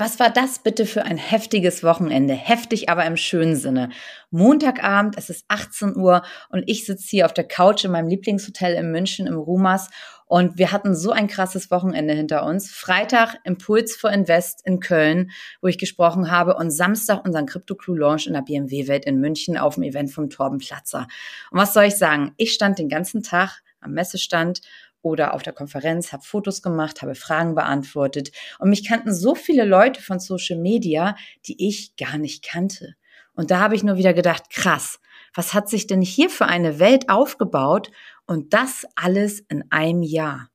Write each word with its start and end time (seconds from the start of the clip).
Was 0.00 0.20
war 0.20 0.30
das 0.30 0.60
bitte 0.60 0.86
für 0.86 1.02
ein 1.02 1.16
heftiges 1.16 1.82
Wochenende? 1.82 2.32
Heftig, 2.32 2.88
aber 2.88 3.04
im 3.04 3.16
schönen 3.16 3.56
Sinne. 3.56 3.90
Montagabend, 4.30 5.18
es 5.18 5.28
ist 5.28 5.44
18 5.48 5.96
Uhr 5.96 6.22
und 6.50 6.62
ich 6.68 6.86
sitze 6.86 7.08
hier 7.08 7.26
auf 7.26 7.34
der 7.34 7.48
Couch 7.48 7.84
in 7.84 7.90
meinem 7.90 8.06
Lieblingshotel 8.06 8.74
in 8.74 8.92
München 8.92 9.26
im 9.26 9.36
Rumas 9.36 9.90
und 10.26 10.56
wir 10.56 10.70
hatten 10.70 10.94
so 10.94 11.10
ein 11.10 11.26
krasses 11.26 11.72
Wochenende 11.72 12.14
hinter 12.14 12.46
uns. 12.46 12.70
Freitag 12.70 13.40
Impuls 13.42 13.96
for 13.96 14.12
Invest 14.12 14.64
in 14.64 14.78
Köln, 14.78 15.32
wo 15.62 15.66
ich 15.66 15.78
gesprochen 15.78 16.30
habe 16.30 16.54
und 16.54 16.70
Samstag 16.70 17.24
unseren 17.24 17.46
Crypto 17.46 17.74
Clue 17.74 17.98
Launch 17.98 18.28
in 18.28 18.34
der 18.34 18.42
BMW 18.42 18.86
Welt 18.86 19.04
in 19.04 19.18
München 19.18 19.58
auf 19.58 19.74
dem 19.74 19.82
Event 19.82 20.12
vom 20.12 20.30
Torben 20.30 20.58
Platzer. 20.58 21.08
Und 21.50 21.58
was 21.58 21.74
soll 21.74 21.84
ich 21.84 21.96
sagen? 21.96 22.34
Ich 22.36 22.52
stand 22.52 22.78
den 22.78 22.88
ganzen 22.88 23.24
Tag 23.24 23.62
am 23.80 23.94
Messestand 23.94 24.60
oder 25.08 25.34
auf 25.34 25.42
der 25.42 25.52
Konferenz, 25.52 26.12
habe 26.12 26.22
Fotos 26.22 26.62
gemacht, 26.62 27.02
habe 27.02 27.14
Fragen 27.14 27.54
beantwortet 27.54 28.30
und 28.58 28.70
mich 28.70 28.86
kannten 28.86 29.14
so 29.14 29.34
viele 29.34 29.64
Leute 29.64 30.02
von 30.02 30.20
Social 30.20 30.58
Media, 30.58 31.16
die 31.46 31.66
ich 31.66 31.96
gar 31.96 32.18
nicht 32.18 32.44
kannte. 32.44 32.94
Und 33.34 33.50
da 33.50 33.60
habe 33.60 33.74
ich 33.74 33.84
nur 33.84 33.96
wieder 33.96 34.14
gedacht, 34.14 34.50
krass, 34.50 35.00
was 35.34 35.54
hat 35.54 35.68
sich 35.68 35.86
denn 35.86 36.02
hier 36.02 36.30
für 36.30 36.46
eine 36.46 36.78
Welt 36.78 37.08
aufgebaut 37.08 37.90
und 38.26 38.52
das 38.52 38.84
alles 38.96 39.40
in 39.48 39.64
einem 39.70 40.02
Jahr? 40.02 40.48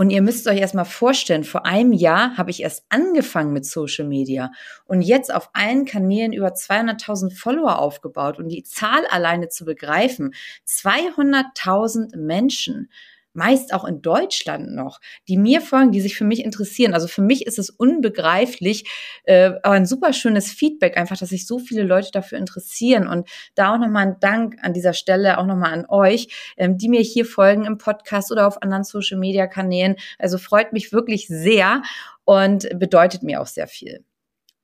Und 0.00 0.08
ihr 0.08 0.22
müsst 0.22 0.48
euch 0.48 0.58
erstmal 0.58 0.86
vorstellen, 0.86 1.44
vor 1.44 1.66
einem 1.66 1.92
Jahr 1.92 2.38
habe 2.38 2.50
ich 2.50 2.62
erst 2.62 2.86
angefangen 2.88 3.52
mit 3.52 3.66
Social 3.66 4.06
Media 4.06 4.50
und 4.86 5.02
jetzt 5.02 5.30
auf 5.30 5.50
allen 5.52 5.84
Kanälen 5.84 6.32
über 6.32 6.54
200.000 6.54 7.36
Follower 7.36 7.78
aufgebaut 7.78 8.38
und 8.38 8.48
die 8.48 8.62
Zahl 8.62 9.04
alleine 9.10 9.50
zu 9.50 9.66
begreifen, 9.66 10.32
200.000 10.66 12.16
Menschen 12.16 12.88
meist 13.32 13.72
auch 13.72 13.84
in 13.84 14.02
Deutschland 14.02 14.74
noch, 14.74 15.00
die 15.28 15.36
mir 15.36 15.60
folgen, 15.60 15.92
die 15.92 16.00
sich 16.00 16.16
für 16.16 16.24
mich 16.24 16.44
interessieren. 16.44 16.94
Also 16.94 17.08
für 17.08 17.22
mich 17.22 17.46
ist 17.46 17.58
es 17.58 17.70
unbegreiflich, 17.70 18.90
äh, 19.24 19.52
aber 19.62 19.74
ein 19.74 19.86
super 19.86 20.12
schönes 20.12 20.50
Feedback 20.50 20.96
einfach, 20.96 21.16
dass 21.16 21.30
sich 21.30 21.46
so 21.46 21.58
viele 21.58 21.82
Leute 21.82 22.10
dafür 22.12 22.38
interessieren. 22.38 23.06
Und 23.06 23.28
da 23.54 23.74
auch 23.74 23.78
nochmal 23.78 24.08
ein 24.08 24.20
Dank 24.20 24.56
an 24.62 24.72
dieser 24.72 24.92
Stelle 24.92 25.38
auch 25.38 25.46
nochmal 25.46 25.72
an 25.72 25.86
euch, 25.88 26.54
ähm, 26.56 26.78
die 26.78 26.88
mir 26.88 27.00
hier 27.00 27.24
folgen 27.24 27.64
im 27.64 27.78
Podcast 27.78 28.32
oder 28.32 28.46
auf 28.46 28.62
anderen 28.62 28.84
Social-Media-Kanälen. 28.84 29.96
Also 30.18 30.38
freut 30.38 30.72
mich 30.72 30.92
wirklich 30.92 31.28
sehr 31.28 31.82
und 32.24 32.68
bedeutet 32.78 33.22
mir 33.22 33.40
auch 33.40 33.46
sehr 33.46 33.66
viel. 33.66 34.04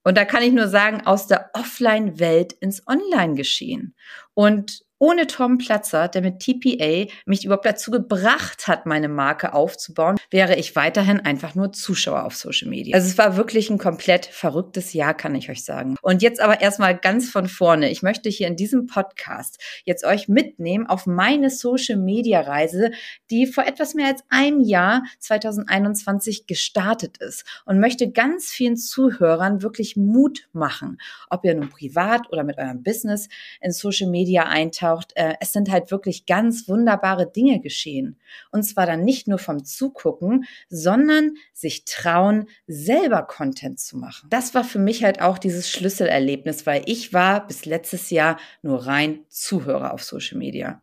Und 0.06 0.16
da 0.16 0.24
kann 0.24 0.44
ich 0.44 0.52
nur 0.52 0.68
sagen, 0.68 1.04
aus 1.04 1.26
der 1.26 1.50
Offline-Welt 1.54 2.52
ins 2.52 2.86
Online-Geschehen. 2.86 3.96
Und 4.34 4.85
ohne 4.98 5.26
Tom 5.26 5.58
Platzer, 5.58 6.08
der 6.08 6.22
mit 6.22 6.40
TPA 6.40 7.12
mich 7.26 7.44
überhaupt 7.44 7.66
dazu 7.66 7.90
gebracht 7.90 8.66
hat, 8.66 8.86
meine 8.86 9.08
Marke 9.08 9.52
aufzubauen, 9.52 10.16
wäre 10.30 10.56
ich 10.56 10.74
weiterhin 10.74 11.20
einfach 11.20 11.54
nur 11.54 11.72
Zuschauer 11.72 12.24
auf 12.24 12.34
Social 12.34 12.68
Media. 12.68 12.94
Also 12.94 13.08
es 13.08 13.18
war 13.18 13.36
wirklich 13.36 13.68
ein 13.68 13.78
komplett 13.78 14.26
verrücktes 14.26 14.94
Jahr, 14.94 15.14
kann 15.14 15.34
ich 15.34 15.50
euch 15.50 15.64
sagen. 15.64 15.96
Und 16.00 16.22
jetzt 16.22 16.40
aber 16.40 16.60
erstmal 16.60 16.96
ganz 16.96 17.28
von 17.28 17.46
vorne. 17.48 17.90
Ich 17.90 18.02
möchte 18.02 18.30
hier 18.30 18.46
in 18.46 18.56
diesem 18.56 18.86
Podcast 18.86 19.58
jetzt 19.84 20.04
euch 20.04 20.28
mitnehmen 20.28 20.86
auf 20.86 21.06
meine 21.06 21.50
Social 21.50 21.98
Media 21.98 22.40
Reise, 22.40 22.90
die 23.30 23.46
vor 23.46 23.66
etwas 23.66 23.94
mehr 23.94 24.06
als 24.06 24.22
einem 24.30 24.60
Jahr 24.60 25.02
2021 25.18 26.46
gestartet 26.46 27.18
ist 27.18 27.44
und 27.66 27.80
möchte 27.80 28.10
ganz 28.10 28.46
vielen 28.46 28.76
Zuhörern 28.76 29.62
wirklich 29.62 29.96
Mut 29.96 30.48
machen, 30.52 30.98
ob 31.28 31.44
ihr 31.44 31.54
nun 31.54 31.68
privat 31.68 32.32
oder 32.32 32.44
mit 32.44 32.56
eurem 32.56 32.82
Business 32.82 33.28
in 33.60 33.72
Social 33.72 34.08
Media 34.08 34.44
eintaucht 34.44 34.85
auftaucht, 34.86 35.12
äh, 35.16 35.34
es 35.40 35.52
sind 35.52 35.70
halt 35.70 35.90
wirklich 35.90 36.26
ganz 36.26 36.68
wunderbare 36.68 37.30
Dinge 37.30 37.60
geschehen. 37.60 38.18
Und 38.50 38.62
zwar 38.62 38.86
dann 38.86 39.04
nicht 39.04 39.28
nur 39.28 39.38
vom 39.38 39.64
Zugucken, 39.64 40.44
sondern 40.68 41.34
sich 41.52 41.84
trauen, 41.84 42.46
selber 42.66 43.22
Content 43.22 43.80
zu 43.80 43.96
machen. 43.96 44.28
Das 44.30 44.54
war 44.54 44.64
für 44.64 44.78
mich 44.78 45.04
halt 45.04 45.20
auch 45.20 45.38
dieses 45.38 45.70
Schlüsselerlebnis, 45.70 46.66
weil 46.66 46.82
ich 46.86 47.12
war 47.12 47.46
bis 47.46 47.64
letztes 47.64 48.10
Jahr 48.10 48.38
nur 48.62 48.86
rein 48.86 49.20
Zuhörer 49.28 49.92
auf 49.92 50.02
Social 50.02 50.38
Media. 50.38 50.82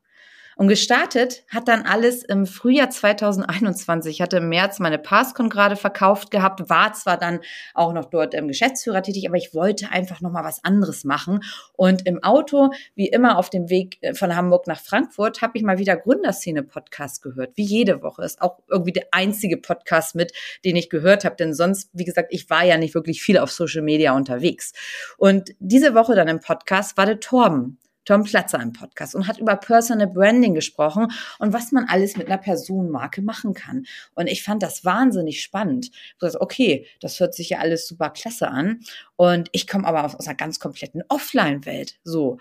Und 0.56 0.68
gestartet 0.68 1.44
hat 1.50 1.68
dann 1.68 1.84
alles 1.84 2.24
im 2.24 2.46
Frühjahr 2.46 2.90
2021. 2.90 4.16
Ich 4.16 4.22
hatte 4.22 4.38
im 4.38 4.50
März 4.50 4.80
meine 4.80 5.00
Passcon 5.00 5.50
gerade 5.50 5.76
verkauft 5.76 6.32
gehabt, 6.32 6.70
war 6.70 6.94
zwar 6.94 7.18
dann 7.18 7.40
auch 7.74 7.94
noch 7.94 8.06
dort 8.06 8.34
im 8.34 8.48
Geschäftsführer 8.48 9.02
tätig, 9.02 9.28
aber 9.28 9.38
ich 9.38 9.54
wollte 9.54 9.90
einfach 9.92 10.22
noch 10.22 10.32
mal 10.32 10.44
was 10.44 10.64
anderes 10.64 11.04
machen. 11.04 11.42
Und 11.74 12.06
im 12.06 12.24
Auto, 12.24 12.72
wie 12.96 13.08
immer 13.08 13.38
auf 13.38 13.50
dem 13.50 13.70
Weg 13.70 13.98
äh, 14.02 14.14
von 14.14 14.36
Hamburg 14.36 14.68
nach 14.68 14.80
Frankfurt, 14.80 15.42
habe 15.42 15.58
ich 15.58 15.64
mal 15.64 15.78
wieder 15.78 15.98
Gründerszene-Podcast 15.98 17.22
gehört, 17.22 17.56
wie 17.56 17.64
jede 17.64 18.02
Woche. 18.02 18.24
Ist 18.24 18.42
auch 18.42 18.60
irgendwie 18.70 18.94
der 18.94 19.08
einzige 19.12 19.58
Podcast 19.58 20.16
mit, 20.16 20.34
den 20.66 20.76
ich 20.76 20.90
gehört 20.90 21.26
habe, 21.26 21.36
denn 21.36 21.54
sonst, 21.54 21.90
wie 21.94 22.06
gesagt, 22.06 22.30
ich 22.32 22.50
war 22.50 22.64
ja 22.64 22.78
nicht 22.78 22.96
wirklich 22.96 23.22
viel 23.22 23.38
auf 23.38 23.52
Social 23.52 23.82
Media 23.82 24.16
unterwegs. 24.16 24.74
Und 25.18 25.52
diese 25.60 25.96
Woche 25.96 26.16
dann 26.16 26.28
im 26.28 26.40
Podcast 26.40 26.98
war 26.98 27.06
der 27.06 27.20
Torben. 27.20 27.80
Tom 28.06 28.24
Platzer 28.24 28.62
im 28.62 28.74
Podcast 28.74 29.16
und 29.16 29.28
hat 29.28 29.40
über 29.40 29.56
Personal 29.56 30.08
Branding 30.08 30.54
gesprochen 30.54 31.12
und 31.40 31.54
was 31.54 31.72
man 31.72 31.86
alles 31.86 32.18
mit 32.18 32.28
einer 32.28 32.38
Personenmarke 32.38 33.22
machen 33.22 33.54
kann. 33.54 33.86
Und 34.16 34.28
ich 34.28 34.44
fand 34.44 34.64
das 34.64 34.86
wahnsinnig 34.86 35.42
spannend. 35.42 35.92
okay, 36.40 36.88
das 37.00 37.20
hört 37.20 37.34
sich 37.34 37.50
ja 37.50 37.60
alles 37.60 37.88
super 37.88 38.10
klasse 38.10 38.48
an. 38.48 38.82
Und 39.16 39.50
ich 39.52 39.68
komme 39.68 39.88
aber 39.88 40.06
aus, 40.06 40.16
aus 40.16 40.28
einer 40.28 40.36
ganz 40.36 40.60
kompletten 40.60 41.04
Offline-Welt. 41.10 42.00
So. 42.04 42.38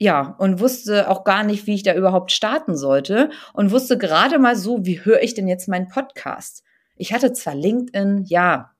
Ja, 0.00 0.36
und 0.38 0.60
wusste 0.60 1.10
auch 1.10 1.24
gar 1.24 1.42
nicht, 1.42 1.66
wie 1.66 1.74
ich 1.74 1.82
da 1.82 1.94
überhaupt 1.94 2.30
starten 2.30 2.76
sollte 2.76 3.30
und 3.52 3.72
wusste 3.72 3.98
gerade 3.98 4.38
mal 4.38 4.54
so, 4.54 4.86
wie 4.86 5.04
höre 5.04 5.22
ich 5.22 5.34
denn 5.34 5.48
jetzt 5.48 5.66
meinen 5.66 5.88
Podcast? 5.88 6.62
Ich 6.96 7.12
hatte 7.12 7.32
zwar 7.32 7.54
LinkedIn, 7.54 8.24
ja, 8.26 8.72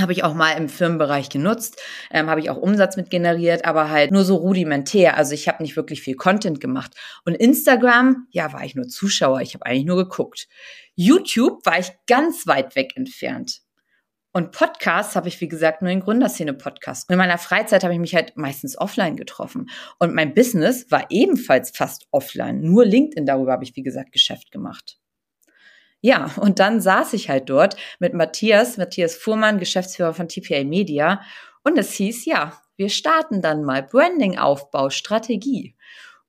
habe 0.00 0.12
ich 0.12 0.24
auch 0.24 0.34
mal 0.34 0.52
im 0.52 0.68
Firmenbereich 0.68 1.28
genutzt, 1.28 1.80
ähm, 2.10 2.30
habe 2.30 2.40
ich 2.40 2.50
auch 2.50 2.56
Umsatz 2.56 2.96
mit 2.96 3.10
generiert, 3.10 3.64
aber 3.64 3.90
halt 3.90 4.10
nur 4.10 4.24
so 4.24 4.36
rudimentär. 4.36 5.16
Also 5.16 5.34
ich 5.34 5.48
habe 5.48 5.62
nicht 5.62 5.76
wirklich 5.76 6.02
viel 6.02 6.16
Content 6.16 6.60
gemacht. 6.60 6.94
Und 7.24 7.34
Instagram, 7.34 8.26
ja, 8.30 8.52
war 8.52 8.64
ich 8.64 8.74
nur 8.74 8.88
Zuschauer, 8.88 9.40
ich 9.40 9.54
habe 9.54 9.66
eigentlich 9.66 9.84
nur 9.84 9.96
geguckt. 9.96 10.48
YouTube 10.94 11.64
war 11.66 11.78
ich 11.78 11.92
ganz 12.06 12.46
weit 12.46 12.74
weg 12.74 12.92
entfernt. 12.96 13.60
Und 14.34 14.52
Podcasts 14.52 15.14
habe 15.14 15.28
ich, 15.28 15.38
wie 15.42 15.48
gesagt, 15.48 15.82
nur 15.82 15.90
in 15.90 16.00
Gründerszene-Podcast. 16.00 17.10
In 17.10 17.18
meiner 17.18 17.36
Freizeit 17.36 17.84
habe 17.84 17.92
ich 17.92 18.00
mich 18.00 18.14
halt 18.14 18.34
meistens 18.38 18.78
offline 18.78 19.16
getroffen. 19.16 19.68
Und 19.98 20.14
mein 20.14 20.32
Business 20.32 20.90
war 20.90 21.04
ebenfalls 21.10 21.70
fast 21.70 22.06
offline. 22.12 22.62
Nur 22.62 22.86
LinkedIn, 22.86 23.26
darüber 23.26 23.52
habe 23.52 23.64
ich, 23.64 23.76
wie 23.76 23.82
gesagt, 23.82 24.10
Geschäft 24.10 24.50
gemacht. 24.50 25.01
Ja, 26.02 26.32
und 26.36 26.58
dann 26.58 26.80
saß 26.80 27.12
ich 27.14 27.28
halt 27.28 27.48
dort 27.48 27.76
mit 28.00 28.12
Matthias, 28.12 28.76
Matthias 28.76 29.14
Fuhrmann, 29.14 29.60
Geschäftsführer 29.60 30.12
von 30.12 30.28
TPA 30.28 30.64
Media. 30.64 31.22
Und 31.62 31.78
es 31.78 31.92
hieß, 31.92 32.24
ja, 32.26 32.60
wir 32.76 32.88
starten 32.88 33.40
dann 33.40 33.62
mal 33.62 33.84
Branding-Aufbau, 33.84 34.90
Strategie. 34.90 35.76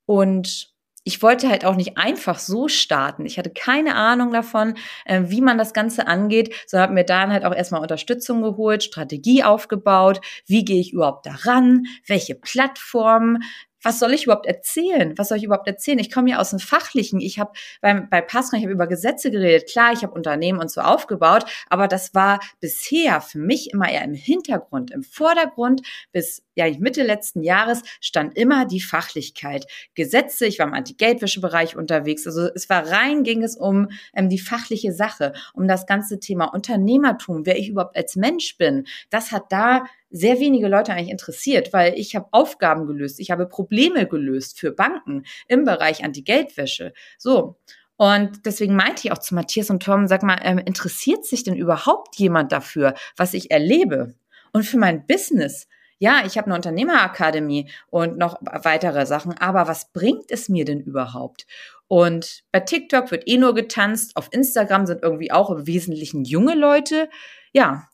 Und 0.06 0.72
ich 1.02 1.22
wollte 1.22 1.48
halt 1.48 1.64
auch 1.64 1.74
nicht 1.74 1.98
einfach 1.98 2.38
so 2.38 2.68
starten. 2.68 3.26
Ich 3.26 3.36
hatte 3.36 3.50
keine 3.50 3.96
Ahnung 3.96 4.32
davon, 4.32 4.74
äh, 5.04 5.22
wie 5.26 5.40
man 5.40 5.58
das 5.58 5.74
Ganze 5.74 6.06
angeht, 6.06 6.54
sondern 6.66 6.84
habe 6.84 6.94
mir 6.94 7.04
dann 7.04 7.32
halt 7.32 7.44
auch 7.44 7.54
erstmal 7.54 7.82
Unterstützung 7.82 8.42
geholt, 8.42 8.84
Strategie 8.84 9.42
aufgebaut, 9.44 10.20
wie 10.46 10.64
gehe 10.64 10.80
ich 10.80 10.92
überhaupt 10.92 11.26
daran, 11.26 11.84
welche 12.06 12.36
Plattformen, 12.36 13.42
was 13.84 13.98
soll 13.98 14.12
ich 14.12 14.24
überhaupt 14.24 14.46
erzählen? 14.46 15.16
Was 15.16 15.28
soll 15.28 15.38
ich 15.38 15.44
überhaupt 15.44 15.68
erzählen? 15.68 15.98
Ich 15.98 16.10
komme 16.10 16.30
ja 16.30 16.38
aus 16.38 16.50
dem 16.50 16.58
Fachlichen. 16.58 17.20
Ich 17.20 17.38
habe 17.38 17.52
beim 17.80 18.08
bei 18.08 18.20
Pascal, 18.20 18.58
ich 18.58 18.64
habe 18.64 18.72
über 18.72 18.86
Gesetze 18.86 19.30
geredet. 19.30 19.70
Klar, 19.70 19.92
ich 19.92 20.02
habe 20.02 20.14
Unternehmen 20.14 20.58
und 20.58 20.70
so 20.70 20.80
aufgebaut, 20.80 21.44
aber 21.68 21.88
das 21.88 22.14
war 22.14 22.40
bisher 22.60 23.20
für 23.20 23.38
mich 23.38 23.72
immer 23.72 23.90
eher 23.90 24.02
im 24.02 24.14
Hintergrund. 24.14 24.90
Im 24.90 25.02
Vordergrund 25.02 25.82
bis 26.12 26.42
ja 26.54 26.66
Mitte 26.78 27.02
letzten 27.02 27.42
Jahres 27.42 27.82
stand 28.00 28.36
immer 28.36 28.64
die 28.66 28.80
Fachlichkeit. 28.80 29.66
Gesetze, 29.94 30.46
ich 30.46 30.58
war 30.58 30.66
im 30.66 30.74
Anti-Geldwäsche-Bereich 30.74 31.76
unterwegs. 31.76 32.26
Also 32.26 32.48
es 32.54 32.70
war 32.70 32.90
rein, 32.90 33.24
ging 33.24 33.42
es 33.42 33.56
um 33.56 33.88
ähm, 34.14 34.28
die 34.28 34.38
fachliche 34.38 34.92
Sache, 34.92 35.32
um 35.52 35.68
das 35.68 35.86
ganze 35.86 36.20
Thema 36.20 36.46
Unternehmertum, 36.46 37.46
wer 37.46 37.58
ich 37.58 37.68
überhaupt 37.68 37.96
als 37.96 38.16
Mensch 38.16 38.56
bin. 38.56 38.86
Das 39.10 39.32
hat 39.32 39.50
da 39.50 39.84
sehr 40.14 40.38
wenige 40.38 40.68
Leute 40.68 40.92
eigentlich 40.92 41.10
interessiert, 41.10 41.72
weil 41.72 41.94
ich 41.98 42.14
habe 42.14 42.28
Aufgaben 42.30 42.86
gelöst, 42.86 43.18
ich 43.18 43.32
habe 43.32 43.46
Probleme 43.46 44.06
gelöst 44.06 44.60
für 44.60 44.70
Banken 44.70 45.24
im 45.48 45.64
Bereich 45.64 46.04
Anti-Geldwäsche. 46.04 46.92
So. 47.18 47.56
Und 47.96 48.46
deswegen 48.46 48.76
meinte 48.76 49.02
ich 49.04 49.12
auch 49.12 49.18
zu 49.18 49.34
Matthias 49.34 49.70
und 49.70 49.82
Tom, 49.82 50.06
sag 50.06 50.22
mal, 50.22 50.38
ähm, 50.42 50.58
interessiert 50.58 51.24
sich 51.24 51.42
denn 51.42 51.56
überhaupt 51.56 52.16
jemand 52.16 52.52
dafür, 52.52 52.94
was 53.16 53.34
ich 53.34 53.50
erlebe? 53.50 54.14
Und 54.52 54.64
für 54.64 54.78
mein 54.78 55.04
Business, 55.06 55.66
ja, 55.98 56.22
ich 56.24 56.38
habe 56.38 56.46
eine 56.46 56.54
Unternehmerakademie 56.56 57.70
und 57.88 58.16
noch 58.16 58.38
weitere 58.42 59.06
Sachen, 59.06 59.36
aber 59.38 59.66
was 59.66 59.92
bringt 59.92 60.30
es 60.30 60.48
mir 60.48 60.64
denn 60.64 60.80
überhaupt? 60.80 61.46
Und 61.88 62.44
bei 62.52 62.60
TikTok 62.60 63.10
wird 63.10 63.26
eh 63.26 63.36
nur 63.36 63.54
getanzt, 63.54 64.16
auf 64.16 64.28
Instagram 64.30 64.86
sind 64.86 65.02
irgendwie 65.02 65.32
auch 65.32 65.50
im 65.50 65.66
Wesentlichen 65.66 66.24
junge 66.24 66.54
Leute. 66.54 67.08
Ja, 67.52 67.88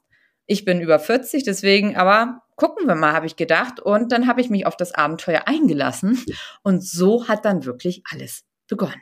ich 0.51 0.65
bin 0.65 0.81
über 0.81 0.99
40, 0.99 1.45
deswegen, 1.45 1.97
aber 1.97 2.43
gucken 2.57 2.89
wir 2.89 2.97
mal, 2.97 3.13
habe 3.13 3.27
ich 3.27 3.37
gedacht. 3.37 3.79
Und 3.79 4.11
dann 4.11 4.27
habe 4.27 4.41
ich 4.41 4.51
mich 4.51 4.67
auf 4.67 4.77
das 4.77 4.93
Abenteuer 4.93 5.43
eingelassen. 5.47 6.23
Und 6.63 6.85
so 6.85 7.29
hat 7.29 7.45
dann 7.45 7.65
wirklich 7.65 8.03
alles 8.11 8.43
begonnen. 8.69 9.01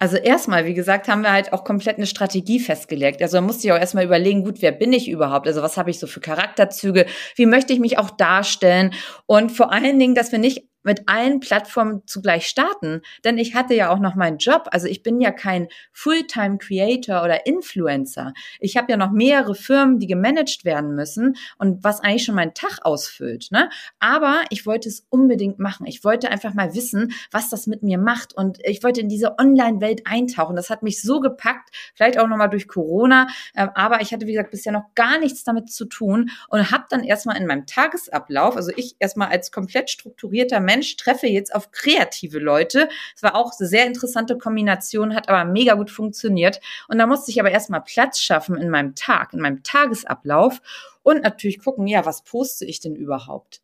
Also 0.00 0.16
erstmal, 0.16 0.66
wie 0.66 0.74
gesagt, 0.74 1.06
haben 1.06 1.22
wir 1.22 1.32
halt 1.32 1.52
auch 1.52 1.62
komplett 1.62 1.98
eine 1.98 2.06
Strategie 2.08 2.58
festgelegt. 2.58 3.22
Also 3.22 3.36
man 3.36 3.44
musste 3.46 3.68
ich 3.68 3.72
auch 3.72 3.78
erstmal 3.78 4.04
überlegen, 4.04 4.42
gut, 4.42 4.60
wer 4.60 4.72
bin 4.72 4.92
ich 4.92 5.08
überhaupt? 5.08 5.46
Also 5.46 5.62
was 5.62 5.76
habe 5.76 5.90
ich 5.90 6.00
so 6.00 6.08
für 6.08 6.20
Charakterzüge? 6.20 7.06
Wie 7.36 7.46
möchte 7.46 7.72
ich 7.72 7.78
mich 7.78 7.96
auch 7.96 8.10
darstellen? 8.10 8.92
Und 9.26 9.52
vor 9.52 9.72
allen 9.72 10.00
Dingen, 10.00 10.16
dass 10.16 10.32
wir 10.32 10.40
nicht 10.40 10.68
mit 10.84 11.08
allen 11.08 11.40
Plattformen 11.40 12.02
zugleich 12.06 12.46
starten. 12.46 13.02
Denn 13.24 13.38
ich 13.38 13.54
hatte 13.54 13.74
ja 13.74 13.90
auch 13.90 13.98
noch 13.98 14.14
meinen 14.14 14.38
Job. 14.38 14.68
Also 14.70 14.86
ich 14.86 15.02
bin 15.02 15.20
ja 15.20 15.32
kein 15.32 15.68
Fulltime 15.92 16.58
Creator 16.58 17.24
oder 17.24 17.46
Influencer. 17.46 18.32
Ich 18.60 18.76
habe 18.76 18.92
ja 18.92 18.96
noch 18.96 19.10
mehrere 19.10 19.54
Firmen, 19.54 19.98
die 19.98 20.06
gemanagt 20.06 20.64
werden 20.64 20.94
müssen 20.94 21.36
und 21.58 21.82
was 21.82 22.00
eigentlich 22.00 22.24
schon 22.24 22.34
meinen 22.34 22.54
Tag 22.54 22.80
ausfüllt. 22.82 23.48
Ne? 23.50 23.70
Aber 23.98 24.42
ich 24.50 24.66
wollte 24.66 24.88
es 24.88 25.06
unbedingt 25.10 25.58
machen. 25.58 25.86
Ich 25.86 26.04
wollte 26.04 26.30
einfach 26.30 26.54
mal 26.54 26.74
wissen, 26.74 27.12
was 27.30 27.48
das 27.48 27.66
mit 27.66 27.82
mir 27.82 27.98
macht. 27.98 28.34
Und 28.34 28.58
ich 28.64 28.82
wollte 28.82 29.00
in 29.00 29.08
diese 29.08 29.38
Online-Welt 29.38 30.02
eintauchen. 30.06 30.56
Das 30.56 30.70
hat 30.70 30.82
mich 30.82 31.02
so 31.02 31.20
gepackt, 31.20 31.70
vielleicht 31.94 32.18
auch 32.18 32.28
nochmal 32.28 32.50
durch 32.50 32.68
Corona. 32.68 33.26
Ähm, 33.56 33.70
aber 33.74 34.00
ich 34.00 34.12
hatte, 34.12 34.26
wie 34.26 34.32
gesagt, 34.32 34.50
bisher 34.50 34.72
noch 34.72 34.94
gar 34.94 35.18
nichts 35.18 35.44
damit 35.44 35.70
zu 35.70 35.86
tun 35.86 36.30
und 36.48 36.70
habe 36.70 36.84
dann 36.90 37.04
erstmal 37.04 37.36
in 37.36 37.46
meinem 37.46 37.66
Tagesablauf, 37.66 38.56
also 38.56 38.72
ich 38.76 38.96
erstmal 38.98 39.28
als 39.28 39.50
komplett 39.50 39.90
strukturierter 39.90 40.60
Mensch, 40.60 40.73
Mensch, 40.74 40.96
treffe 40.96 41.28
jetzt 41.28 41.54
auf 41.54 41.70
kreative 41.70 42.40
Leute. 42.40 42.88
Es 43.14 43.22
war 43.22 43.36
auch 43.36 43.52
eine 43.58 43.68
sehr 43.68 43.86
interessante 43.86 44.36
Kombination, 44.36 45.14
hat 45.14 45.28
aber 45.28 45.44
mega 45.44 45.74
gut 45.74 45.90
funktioniert. 45.90 46.60
Und 46.88 46.98
da 46.98 47.06
musste 47.06 47.30
ich 47.30 47.38
aber 47.38 47.50
erstmal 47.50 47.82
Platz 47.82 48.18
schaffen 48.18 48.56
in 48.56 48.70
meinem 48.70 48.96
Tag, 48.96 49.32
in 49.32 49.40
meinem 49.40 49.62
Tagesablauf 49.62 50.60
und 51.04 51.22
natürlich 51.22 51.60
gucken, 51.60 51.86
ja, 51.86 52.04
was 52.04 52.24
poste 52.24 52.64
ich 52.64 52.80
denn 52.80 52.96
überhaupt? 52.96 53.60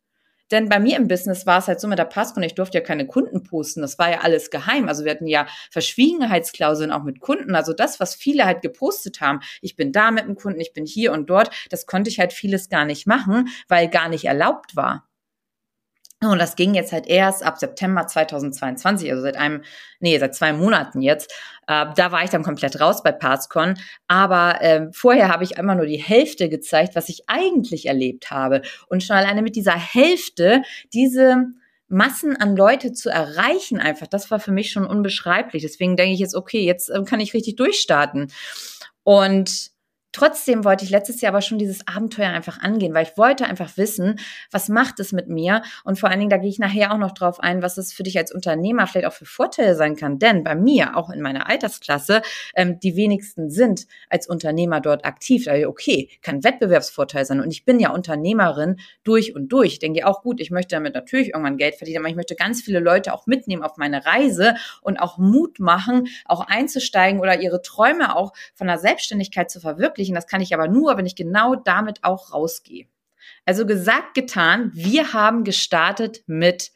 Denn 0.51 0.69
bei 0.69 0.79
mir 0.79 0.97
im 0.97 1.07
Business 1.07 1.45
war 1.45 1.59
es 1.59 1.67
halt 1.67 1.79
so 1.79 1.87
mit 1.87 1.99
der 1.99 2.05
Pasco, 2.05 2.39
ich 2.41 2.55
durfte 2.55 2.77
ja 2.77 2.83
keine 2.83 3.07
Kunden 3.07 3.43
posten. 3.43 3.81
Das 3.81 3.97
war 3.99 4.11
ja 4.11 4.19
alles 4.19 4.49
geheim. 4.49 4.89
Also 4.89 5.05
wir 5.05 5.11
hatten 5.11 5.27
ja 5.27 5.47
Verschwiegenheitsklauseln 5.69 6.91
auch 6.91 7.03
mit 7.03 7.21
Kunden. 7.21 7.55
Also 7.55 7.73
das, 7.73 7.99
was 7.99 8.15
viele 8.15 8.45
halt 8.45 8.61
gepostet 8.61 9.21
haben, 9.21 9.39
ich 9.61 9.75
bin 9.77 9.93
da 9.93 10.11
mit 10.11 10.25
dem 10.25 10.35
Kunden, 10.35 10.59
ich 10.59 10.73
bin 10.73 10.85
hier 10.85 11.13
und 11.13 11.29
dort, 11.29 11.51
das 11.69 11.85
konnte 11.85 12.09
ich 12.09 12.19
halt 12.19 12.33
vieles 12.33 12.67
gar 12.69 12.83
nicht 12.83 13.07
machen, 13.07 13.49
weil 13.69 13.87
gar 13.87 14.09
nicht 14.09 14.25
erlaubt 14.25 14.75
war. 14.75 15.07
Und 16.23 16.37
das 16.37 16.55
ging 16.55 16.75
jetzt 16.75 16.91
halt 16.91 17.07
erst 17.07 17.43
ab 17.43 17.57
September 17.57 18.05
2022, 18.05 19.09
also 19.09 19.23
seit 19.23 19.37
einem, 19.37 19.63
nee, 19.99 20.19
seit 20.19 20.35
zwei 20.35 20.53
Monaten 20.53 21.01
jetzt. 21.01 21.31
Äh, 21.67 21.87
da 21.95 22.11
war 22.11 22.23
ich 22.23 22.29
dann 22.29 22.43
komplett 22.43 22.79
raus 22.79 23.01
bei 23.01 23.11
PassCon. 23.11 23.73
Aber 24.07 24.61
äh, 24.61 24.87
vorher 24.91 25.29
habe 25.29 25.43
ich 25.43 25.57
einmal 25.57 25.75
nur 25.75 25.87
die 25.87 25.97
Hälfte 25.97 26.47
gezeigt, 26.47 26.95
was 26.95 27.09
ich 27.09 27.23
eigentlich 27.25 27.87
erlebt 27.87 28.29
habe. 28.29 28.61
Und 28.87 29.03
schon 29.03 29.15
alleine 29.15 29.41
mit 29.41 29.55
dieser 29.55 29.75
Hälfte 29.75 30.61
diese 30.93 31.47
Massen 31.87 32.37
an 32.37 32.55
Leute 32.55 32.93
zu 32.93 33.09
erreichen, 33.09 33.79
einfach, 33.79 34.07
das 34.07 34.29
war 34.29 34.39
für 34.39 34.51
mich 34.51 34.71
schon 34.71 34.85
unbeschreiblich. 34.85 35.63
Deswegen 35.63 35.97
denke 35.97 36.13
ich 36.13 36.19
jetzt, 36.19 36.35
okay, 36.35 36.63
jetzt 36.63 36.89
äh, 36.89 37.03
kann 37.03 37.19
ich 37.19 37.33
richtig 37.33 37.55
durchstarten. 37.55 38.31
Und 39.03 39.71
Trotzdem 40.11 40.65
wollte 40.65 40.83
ich 40.83 40.91
letztes 40.91 41.21
Jahr 41.21 41.31
aber 41.31 41.41
schon 41.41 41.57
dieses 41.57 41.87
Abenteuer 41.87 42.29
einfach 42.29 42.59
angehen, 42.59 42.93
weil 42.93 43.03
ich 43.03 43.17
wollte 43.17 43.45
einfach 43.45 43.77
wissen, 43.77 44.19
was 44.51 44.67
macht 44.67 44.99
es 44.99 45.13
mit 45.13 45.29
mir? 45.29 45.61
Und 45.85 45.99
vor 45.99 46.09
allen 46.09 46.19
Dingen, 46.19 46.29
da 46.29 46.37
gehe 46.37 46.49
ich 46.49 46.59
nachher 46.59 46.91
auch 46.91 46.97
noch 46.97 47.13
drauf 47.13 47.39
ein, 47.39 47.61
was 47.61 47.77
es 47.77 47.93
für 47.93 48.03
dich 48.03 48.17
als 48.17 48.33
Unternehmer 48.33 48.87
vielleicht 48.87 49.07
auch 49.07 49.13
für 49.13 49.25
Vorteile 49.25 49.75
sein 49.75 49.95
kann. 49.95 50.19
Denn 50.19 50.43
bei 50.43 50.53
mir, 50.53 50.97
auch 50.97 51.09
in 51.09 51.21
meiner 51.21 51.49
Altersklasse, 51.49 52.21
ähm, 52.55 52.79
die 52.79 52.97
wenigsten 52.97 53.49
sind 53.49 53.87
als 54.09 54.27
Unternehmer 54.27 54.81
dort 54.81 55.05
aktiv. 55.05 55.45
Da 55.45 55.53
okay, 55.67 56.09
kann 56.21 56.43
Wettbewerbsvorteil 56.43 57.25
sein. 57.25 57.39
Und 57.39 57.51
ich 57.51 57.63
bin 57.63 57.79
ja 57.79 57.91
Unternehmerin 57.91 58.79
durch 59.03 59.33
und 59.33 59.47
durch. 59.49 59.73
Ich 59.73 59.79
denke 59.79 60.05
auch 60.05 60.23
gut, 60.23 60.41
ich 60.41 60.51
möchte 60.51 60.75
damit 60.75 60.93
natürlich 60.93 61.29
irgendwann 61.29 61.57
Geld 61.57 61.75
verdienen, 61.75 61.99
aber 61.99 62.09
ich 62.09 62.15
möchte 62.15 62.35
ganz 62.35 62.61
viele 62.61 62.79
Leute 62.79 63.13
auch 63.13 63.27
mitnehmen 63.27 63.63
auf 63.63 63.77
meine 63.77 64.05
Reise 64.05 64.55
und 64.81 64.97
auch 64.97 65.17
Mut 65.17 65.59
machen, 65.59 66.07
auch 66.25 66.41
einzusteigen 66.41 67.21
oder 67.21 67.39
ihre 67.39 67.61
Träume 67.61 68.15
auch 68.15 68.33
von 68.53 68.67
der 68.67 68.77
Selbstständigkeit 68.77 69.49
zu 69.49 69.61
verwirklichen 69.61 70.00
verwirklichen. 70.01 70.15
Das 70.15 70.27
kann 70.27 70.41
ich 70.41 70.53
aber 70.53 70.67
nur, 70.67 70.97
wenn 70.97 71.05
ich 71.05 71.15
genau 71.15 71.55
damit 71.55 72.03
auch 72.03 72.33
rausgehe. 72.33 72.87
Also 73.45 73.65
gesagt, 73.65 74.13
getan, 74.13 74.71
wir 74.73 75.13
haben 75.13 75.43
gestartet 75.43 76.23
mit 76.27 76.71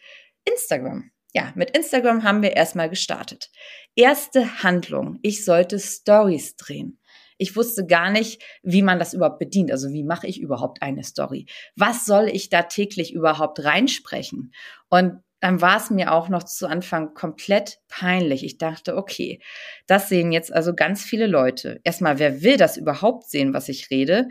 Instagram. 0.45 1.11
Ja, 1.33 1.51
mit 1.55 1.75
Instagram 1.75 2.23
haben 2.23 2.41
wir 2.41 2.55
erstmal 2.55 2.89
gestartet. 2.89 3.49
Erste 3.95 4.63
Handlung. 4.63 5.19
Ich 5.21 5.43
sollte 5.43 5.79
Stories 5.79 6.55
drehen. 6.55 6.99
Ich 7.37 7.57
wusste 7.57 7.85
gar 7.85 8.09
nicht, 8.09 8.41
wie 8.63 8.81
man 8.81 8.99
das 8.99 9.13
überhaupt 9.13 9.39
bedient. 9.39 9.69
Also 9.69 9.91
wie 9.91 10.05
mache 10.05 10.27
ich 10.27 10.39
überhaupt 10.39 10.81
eine 10.81 11.03
Story? 11.03 11.47
Was 11.75 12.05
soll 12.05 12.29
ich 12.31 12.49
da 12.49 12.61
täglich 12.61 13.13
überhaupt 13.13 13.61
reinsprechen? 13.65 14.53
Und 14.87 15.21
dann 15.45 15.61
war 15.61 15.77
es 15.77 15.91
mir 15.91 16.11
auch 16.11 16.27
noch 16.27 16.41
zu 16.41 16.65
Anfang 16.65 17.13
komplett 17.13 17.77
peinlich. 17.87 18.43
Ich 18.43 18.57
dachte, 18.57 18.97
okay, 18.97 19.39
das 19.85 20.09
sehen 20.09 20.31
jetzt 20.31 20.51
also 20.51 20.73
ganz 20.73 21.03
viele 21.03 21.27
Leute. 21.27 21.79
Erstmal, 21.83 22.17
wer 22.17 22.41
will 22.41 22.57
das 22.57 22.77
überhaupt 22.77 23.29
sehen, 23.29 23.53
was 23.53 23.69
ich 23.69 23.91
rede? 23.91 24.29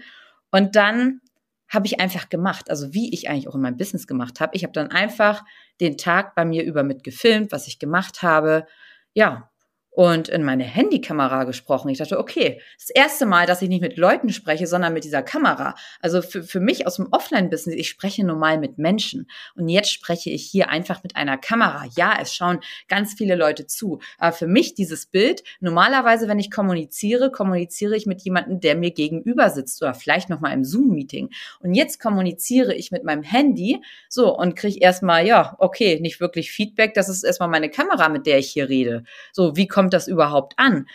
Und 0.50 0.74
dann 0.74 1.20
habe 1.68 1.86
ich 1.86 2.00
einfach 2.00 2.30
gemacht, 2.30 2.68
also 2.68 2.92
wie 2.94 3.14
ich 3.14 3.28
eigentlich 3.28 3.46
auch 3.46 3.54
in 3.54 3.60
meinem 3.60 3.76
Business 3.76 4.08
gemacht 4.08 4.40
habe. 4.40 4.56
Ich 4.56 4.64
habe 4.64 4.72
dann 4.72 4.90
einfach 4.90 5.44
den 5.80 5.96
Tag 5.96 6.34
bei 6.34 6.44
mir 6.44 6.64
über 6.64 6.82
mit 6.82 7.04
gefilmt, 7.04 7.52
was 7.52 7.68
ich 7.68 7.78
gemacht 7.78 8.22
habe. 8.22 8.66
Ja, 9.12 9.52
und 9.94 10.28
in 10.28 10.42
meine 10.42 10.64
Handykamera 10.64 11.44
gesprochen. 11.44 11.88
Ich 11.88 11.98
dachte, 11.98 12.18
okay, 12.18 12.60
das 12.76 12.90
erste 12.90 13.26
Mal, 13.26 13.46
dass 13.46 13.62
ich 13.62 13.68
nicht 13.68 13.80
mit 13.80 13.96
Leuten 13.96 14.30
spreche, 14.30 14.66
sondern 14.66 14.92
mit 14.92 15.04
dieser 15.04 15.22
Kamera. 15.22 15.76
Also 16.00 16.20
für, 16.20 16.42
für 16.42 16.58
mich 16.58 16.86
aus 16.86 16.96
dem 16.96 17.06
Offline-Business, 17.12 17.76
ich 17.76 17.88
spreche 17.88 18.26
normal 18.26 18.58
mit 18.58 18.76
Menschen. 18.76 19.28
Und 19.54 19.68
jetzt 19.68 19.92
spreche 19.92 20.30
ich 20.30 20.44
hier 20.44 20.68
einfach 20.68 21.04
mit 21.04 21.14
einer 21.14 21.38
Kamera. 21.38 21.84
Ja, 21.96 22.18
es 22.20 22.34
schauen 22.34 22.58
ganz 22.88 23.14
viele 23.14 23.36
Leute 23.36 23.68
zu. 23.68 24.00
Aber 24.18 24.32
für 24.32 24.48
mich 24.48 24.74
dieses 24.74 25.06
Bild, 25.06 25.44
normalerweise, 25.60 26.26
wenn 26.26 26.40
ich 26.40 26.50
kommuniziere, 26.50 27.30
kommuniziere 27.30 27.96
ich 27.96 28.06
mit 28.06 28.20
jemandem, 28.22 28.58
der 28.58 28.74
mir 28.74 28.90
gegenüber 28.90 29.48
sitzt 29.50 29.80
oder 29.80 29.94
vielleicht 29.94 30.28
nochmal 30.28 30.54
im 30.54 30.64
Zoom-Meeting. 30.64 31.30
Und 31.60 31.74
jetzt 31.74 32.00
kommuniziere 32.00 32.74
ich 32.74 32.90
mit 32.90 33.04
meinem 33.04 33.22
Handy 33.22 33.80
so 34.08 34.36
und 34.36 34.56
kriege 34.56 34.80
erstmal, 34.80 35.24
ja, 35.24 35.54
okay, 35.58 36.00
nicht 36.00 36.18
wirklich 36.18 36.50
Feedback. 36.50 36.94
Das 36.94 37.08
ist 37.08 37.22
erstmal 37.22 37.48
meine 37.48 37.70
Kamera, 37.70 38.08
mit 38.08 38.26
der 38.26 38.40
ich 38.40 38.50
hier 38.50 38.68
rede. 38.68 39.04
So, 39.32 39.54
wie 39.54 39.68
kommt 39.68 39.83
kommt 39.84 39.92
das 39.92 40.08
überhaupt 40.08 40.54
an? 40.56 40.86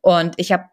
Und 0.00 0.34
ich 0.38 0.52
habe 0.52 0.64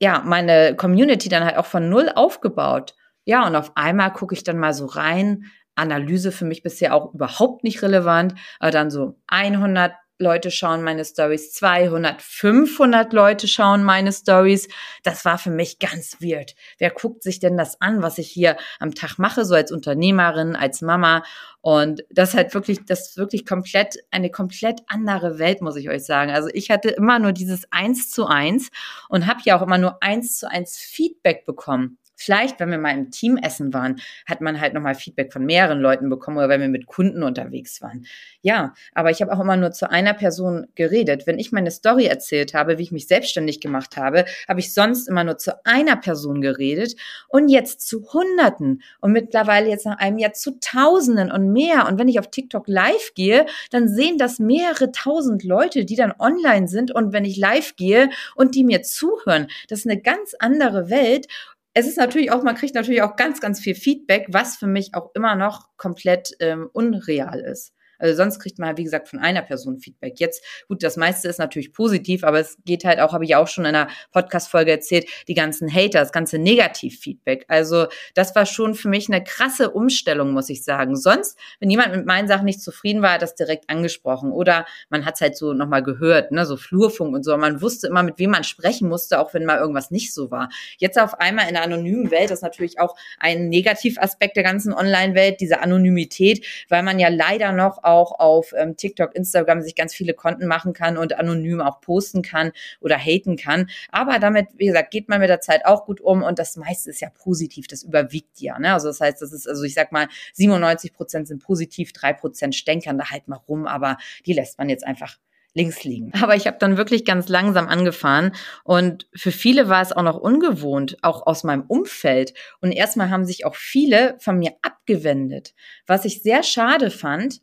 ja 0.00 0.22
meine 0.24 0.76
Community 0.76 1.30
dann 1.30 1.44
halt 1.44 1.56
auch 1.56 1.64
von 1.64 1.88
null 1.88 2.10
aufgebaut. 2.14 2.94
Ja, 3.24 3.46
und 3.46 3.56
auf 3.56 3.72
einmal 3.74 4.12
gucke 4.12 4.34
ich 4.34 4.44
dann 4.44 4.58
mal 4.58 4.74
so 4.74 4.84
rein. 4.84 5.44
Analyse 5.76 6.30
für 6.30 6.44
mich 6.44 6.62
bisher 6.62 6.94
auch 6.94 7.14
überhaupt 7.14 7.64
nicht 7.64 7.80
relevant, 7.80 8.34
aber 8.58 8.70
dann 8.70 8.90
so 8.90 9.16
100 9.28 9.94
Leute 10.20 10.50
schauen 10.50 10.82
meine 10.82 11.04
Stories, 11.04 11.52
200, 11.52 12.20
500 12.20 13.12
Leute 13.12 13.48
schauen 13.48 13.82
meine 13.82 14.12
Stories. 14.12 14.68
Das 15.02 15.24
war 15.24 15.38
für 15.38 15.50
mich 15.50 15.78
ganz 15.78 16.18
weird. 16.20 16.54
Wer 16.78 16.90
guckt 16.90 17.22
sich 17.22 17.40
denn 17.40 17.56
das 17.56 17.80
an, 17.80 18.02
was 18.02 18.18
ich 18.18 18.28
hier 18.28 18.56
am 18.78 18.94
Tag 18.94 19.18
mache, 19.18 19.44
so 19.44 19.54
als 19.54 19.72
Unternehmerin, 19.72 20.56
als 20.56 20.82
Mama? 20.82 21.24
Und 21.62 22.04
das 22.10 22.34
halt 22.34 22.52
wirklich, 22.54 22.84
das 22.84 23.16
wirklich 23.16 23.46
komplett, 23.46 23.96
eine 24.10 24.30
komplett 24.30 24.80
andere 24.86 25.38
Welt, 25.38 25.62
muss 25.62 25.76
ich 25.76 25.88
euch 25.88 26.04
sagen. 26.04 26.30
Also 26.30 26.48
ich 26.52 26.70
hatte 26.70 26.90
immer 26.90 27.18
nur 27.18 27.32
dieses 27.32 27.70
Eins 27.70 28.10
zu 28.10 28.26
eins 28.26 28.70
und 29.08 29.26
habe 29.26 29.40
ja 29.44 29.58
auch 29.58 29.62
immer 29.62 29.78
nur 29.78 30.02
eins 30.02 30.38
zu 30.38 30.50
eins 30.50 30.78
Feedback 30.78 31.46
bekommen. 31.46 31.98
Vielleicht, 32.20 32.60
wenn 32.60 32.70
wir 32.70 32.76
mal 32.76 32.92
im 32.92 33.10
Team 33.10 33.38
essen 33.38 33.72
waren, 33.72 33.98
hat 34.26 34.42
man 34.42 34.60
halt 34.60 34.74
nochmal 34.74 34.94
Feedback 34.94 35.32
von 35.32 35.46
mehreren 35.46 35.80
Leuten 35.80 36.10
bekommen 36.10 36.36
oder 36.36 36.50
wenn 36.50 36.60
wir 36.60 36.68
mit 36.68 36.84
Kunden 36.84 37.22
unterwegs 37.22 37.80
waren. 37.80 38.04
Ja, 38.42 38.74
aber 38.94 39.10
ich 39.10 39.22
habe 39.22 39.32
auch 39.32 39.40
immer 39.40 39.56
nur 39.56 39.72
zu 39.72 39.90
einer 39.90 40.12
Person 40.12 40.66
geredet. 40.74 41.26
Wenn 41.26 41.38
ich 41.38 41.50
meine 41.50 41.70
Story 41.70 42.04
erzählt 42.04 42.52
habe, 42.52 42.76
wie 42.76 42.82
ich 42.82 42.92
mich 42.92 43.06
selbstständig 43.06 43.60
gemacht 43.60 43.96
habe, 43.96 44.26
habe 44.46 44.60
ich 44.60 44.74
sonst 44.74 45.08
immer 45.08 45.24
nur 45.24 45.38
zu 45.38 45.64
einer 45.64 45.96
Person 45.96 46.42
geredet 46.42 46.94
und 47.28 47.48
jetzt 47.48 47.88
zu 47.88 48.06
Hunderten 48.12 48.82
und 49.00 49.12
mittlerweile 49.12 49.70
jetzt 49.70 49.86
nach 49.86 49.98
einem 49.98 50.18
Jahr 50.18 50.34
zu 50.34 50.60
Tausenden 50.60 51.32
und 51.32 51.52
mehr. 51.54 51.86
Und 51.88 51.98
wenn 51.98 52.08
ich 52.08 52.18
auf 52.18 52.30
TikTok 52.30 52.68
live 52.68 53.14
gehe, 53.14 53.46
dann 53.70 53.88
sehen 53.88 54.18
das 54.18 54.38
mehrere 54.38 54.92
tausend 54.92 55.42
Leute, 55.42 55.86
die 55.86 55.96
dann 55.96 56.12
online 56.18 56.68
sind 56.68 56.94
und 56.94 57.14
wenn 57.14 57.24
ich 57.24 57.38
live 57.38 57.76
gehe 57.76 58.10
und 58.34 58.54
die 58.54 58.64
mir 58.64 58.82
zuhören. 58.82 59.46
Das 59.68 59.80
ist 59.80 59.90
eine 59.90 60.02
ganz 60.02 60.34
andere 60.38 60.90
Welt 60.90 61.26
es 61.74 61.86
ist 61.86 61.98
natürlich 61.98 62.32
auch, 62.32 62.42
man 62.42 62.56
kriegt 62.56 62.74
natürlich 62.74 63.02
auch 63.02 63.16
ganz, 63.16 63.40
ganz 63.40 63.60
viel 63.60 63.74
Feedback, 63.74 64.26
was 64.30 64.56
für 64.56 64.66
mich 64.66 64.94
auch 64.94 65.10
immer 65.14 65.36
noch 65.36 65.68
komplett 65.76 66.32
ähm, 66.40 66.68
unreal 66.72 67.40
ist. 67.40 67.72
Also 68.00 68.16
sonst 68.16 68.40
kriegt 68.40 68.58
man, 68.58 68.76
wie 68.76 68.84
gesagt, 68.84 69.08
von 69.08 69.18
einer 69.18 69.42
Person 69.42 69.78
Feedback. 69.78 70.18
Jetzt, 70.18 70.42
gut, 70.68 70.82
das 70.82 70.96
meiste 70.96 71.28
ist 71.28 71.38
natürlich 71.38 71.72
positiv, 71.72 72.24
aber 72.24 72.40
es 72.40 72.56
geht 72.64 72.84
halt 72.84 73.00
auch, 73.00 73.12
habe 73.12 73.24
ich 73.24 73.36
auch 73.36 73.48
schon 73.48 73.64
in 73.64 73.74
einer 73.74 73.88
Podcast-Folge 74.12 74.70
erzählt, 74.70 75.06
die 75.28 75.34
ganzen 75.34 75.72
Hater, 75.72 76.00
das 76.00 76.12
ganze 76.12 76.38
Negativ-Feedback. 76.38 77.44
Also 77.48 77.86
das 78.14 78.34
war 78.34 78.46
schon 78.46 78.74
für 78.74 78.88
mich 78.88 79.08
eine 79.08 79.22
krasse 79.22 79.70
Umstellung, 79.70 80.32
muss 80.32 80.48
ich 80.48 80.64
sagen. 80.64 80.96
Sonst, 80.96 81.38
wenn 81.60 81.70
jemand 81.70 81.94
mit 81.94 82.06
meinen 82.06 82.28
Sachen 82.28 82.44
nicht 82.44 82.62
zufrieden 82.62 83.02
war, 83.02 83.12
hat 83.12 83.22
das 83.22 83.34
direkt 83.34 83.68
angesprochen. 83.68 84.32
Oder 84.32 84.66
man 84.88 85.04
hat 85.04 85.14
es 85.14 85.20
halt 85.20 85.36
so 85.36 85.52
nochmal 85.52 85.82
gehört, 85.82 86.32
ne, 86.32 86.46
so 86.46 86.56
Flurfunk 86.56 87.14
und 87.14 87.24
so. 87.24 87.36
Man 87.36 87.60
wusste 87.60 87.86
immer, 87.86 88.02
mit 88.02 88.18
wem 88.18 88.30
man 88.30 88.44
sprechen 88.44 88.88
musste, 88.88 89.20
auch 89.20 89.34
wenn 89.34 89.44
mal 89.44 89.58
irgendwas 89.58 89.90
nicht 89.90 90.14
so 90.14 90.30
war. 90.30 90.48
Jetzt 90.78 90.98
auf 90.98 91.20
einmal 91.20 91.48
in 91.48 91.54
der 91.54 91.62
anonymen 91.62 92.10
Welt 92.10 92.30
ist 92.30 92.42
natürlich 92.42 92.80
auch 92.80 92.96
ein 93.18 93.48
Negativaspekt 93.48 94.36
der 94.36 94.42
ganzen 94.42 94.72
Online-Welt, 94.72 95.40
diese 95.40 95.60
Anonymität, 95.60 96.44
weil 96.68 96.82
man 96.82 96.98
ja 96.98 97.08
leider 97.08 97.52
noch 97.52 97.82
auch 97.90 98.18
auf 98.18 98.52
ähm, 98.56 98.76
TikTok, 98.76 99.14
Instagram 99.14 99.62
sich 99.62 99.74
ganz 99.74 99.94
viele 99.94 100.14
Konten 100.14 100.46
machen 100.46 100.72
kann 100.72 100.96
und 100.96 101.18
anonym 101.18 101.60
auch 101.60 101.80
posten 101.80 102.22
kann 102.22 102.52
oder 102.80 102.96
haten 102.96 103.36
kann. 103.36 103.68
Aber 103.90 104.18
damit, 104.18 104.48
wie 104.56 104.66
gesagt, 104.66 104.90
geht 104.90 105.08
man 105.08 105.20
mit 105.20 105.28
der 105.28 105.40
Zeit 105.40 105.64
auch 105.64 105.84
gut 105.84 106.00
um 106.00 106.22
und 106.22 106.38
das 106.38 106.56
meiste 106.56 106.90
ist 106.90 107.00
ja 107.00 107.10
positiv, 107.10 107.66
das 107.66 107.82
überwiegt 107.82 108.40
ja. 108.40 108.58
Ne? 108.58 108.72
Also 108.72 108.88
das 108.88 109.00
heißt, 109.00 109.20
das 109.20 109.32
ist, 109.32 109.48
also 109.48 109.62
ich 109.64 109.74
sag 109.74 109.92
mal, 109.92 110.08
97 110.34 110.92
Prozent 110.92 111.28
sind 111.28 111.42
positiv, 111.42 111.92
drei 111.92 112.12
Prozent 112.12 112.54
stänkern 112.54 112.98
da 112.98 113.10
halt 113.10 113.28
mal 113.28 113.40
rum, 113.48 113.66
aber 113.66 113.98
die 114.26 114.32
lässt 114.32 114.58
man 114.58 114.68
jetzt 114.68 114.86
einfach 114.86 115.16
links 115.54 115.84
liegen. 115.84 116.12
Aber 116.20 116.36
ich 116.36 116.46
habe 116.46 116.58
dann 116.58 116.76
wirklich 116.76 117.04
ganz 117.04 117.28
langsam 117.28 117.68
angefahren 117.68 118.32
und 118.64 119.06
für 119.14 119.32
viele 119.32 119.68
war 119.68 119.82
es 119.82 119.92
auch 119.92 120.02
noch 120.02 120.18
ungewohnt, 120.18 120.98
auch 121.02 121.26
aus 121.26 121.44
meinem 121.44 121.62
Umfeld. 121.62 122.34
Und 122.60 122.72
erstmal 122.72 123.10
haben 123.10 123.24
sich 123.24 123.44
auch 123.44 123.56
viele 123.56 124.16
von 124.20 124.38
mir 124.38 124.52
abgewendet, 124.62 125.54
was 125.86 126.04
ich 126.04 126.22
sehr 126.22 126.42
schade 126.42 126.90
fand. 126.90 127.40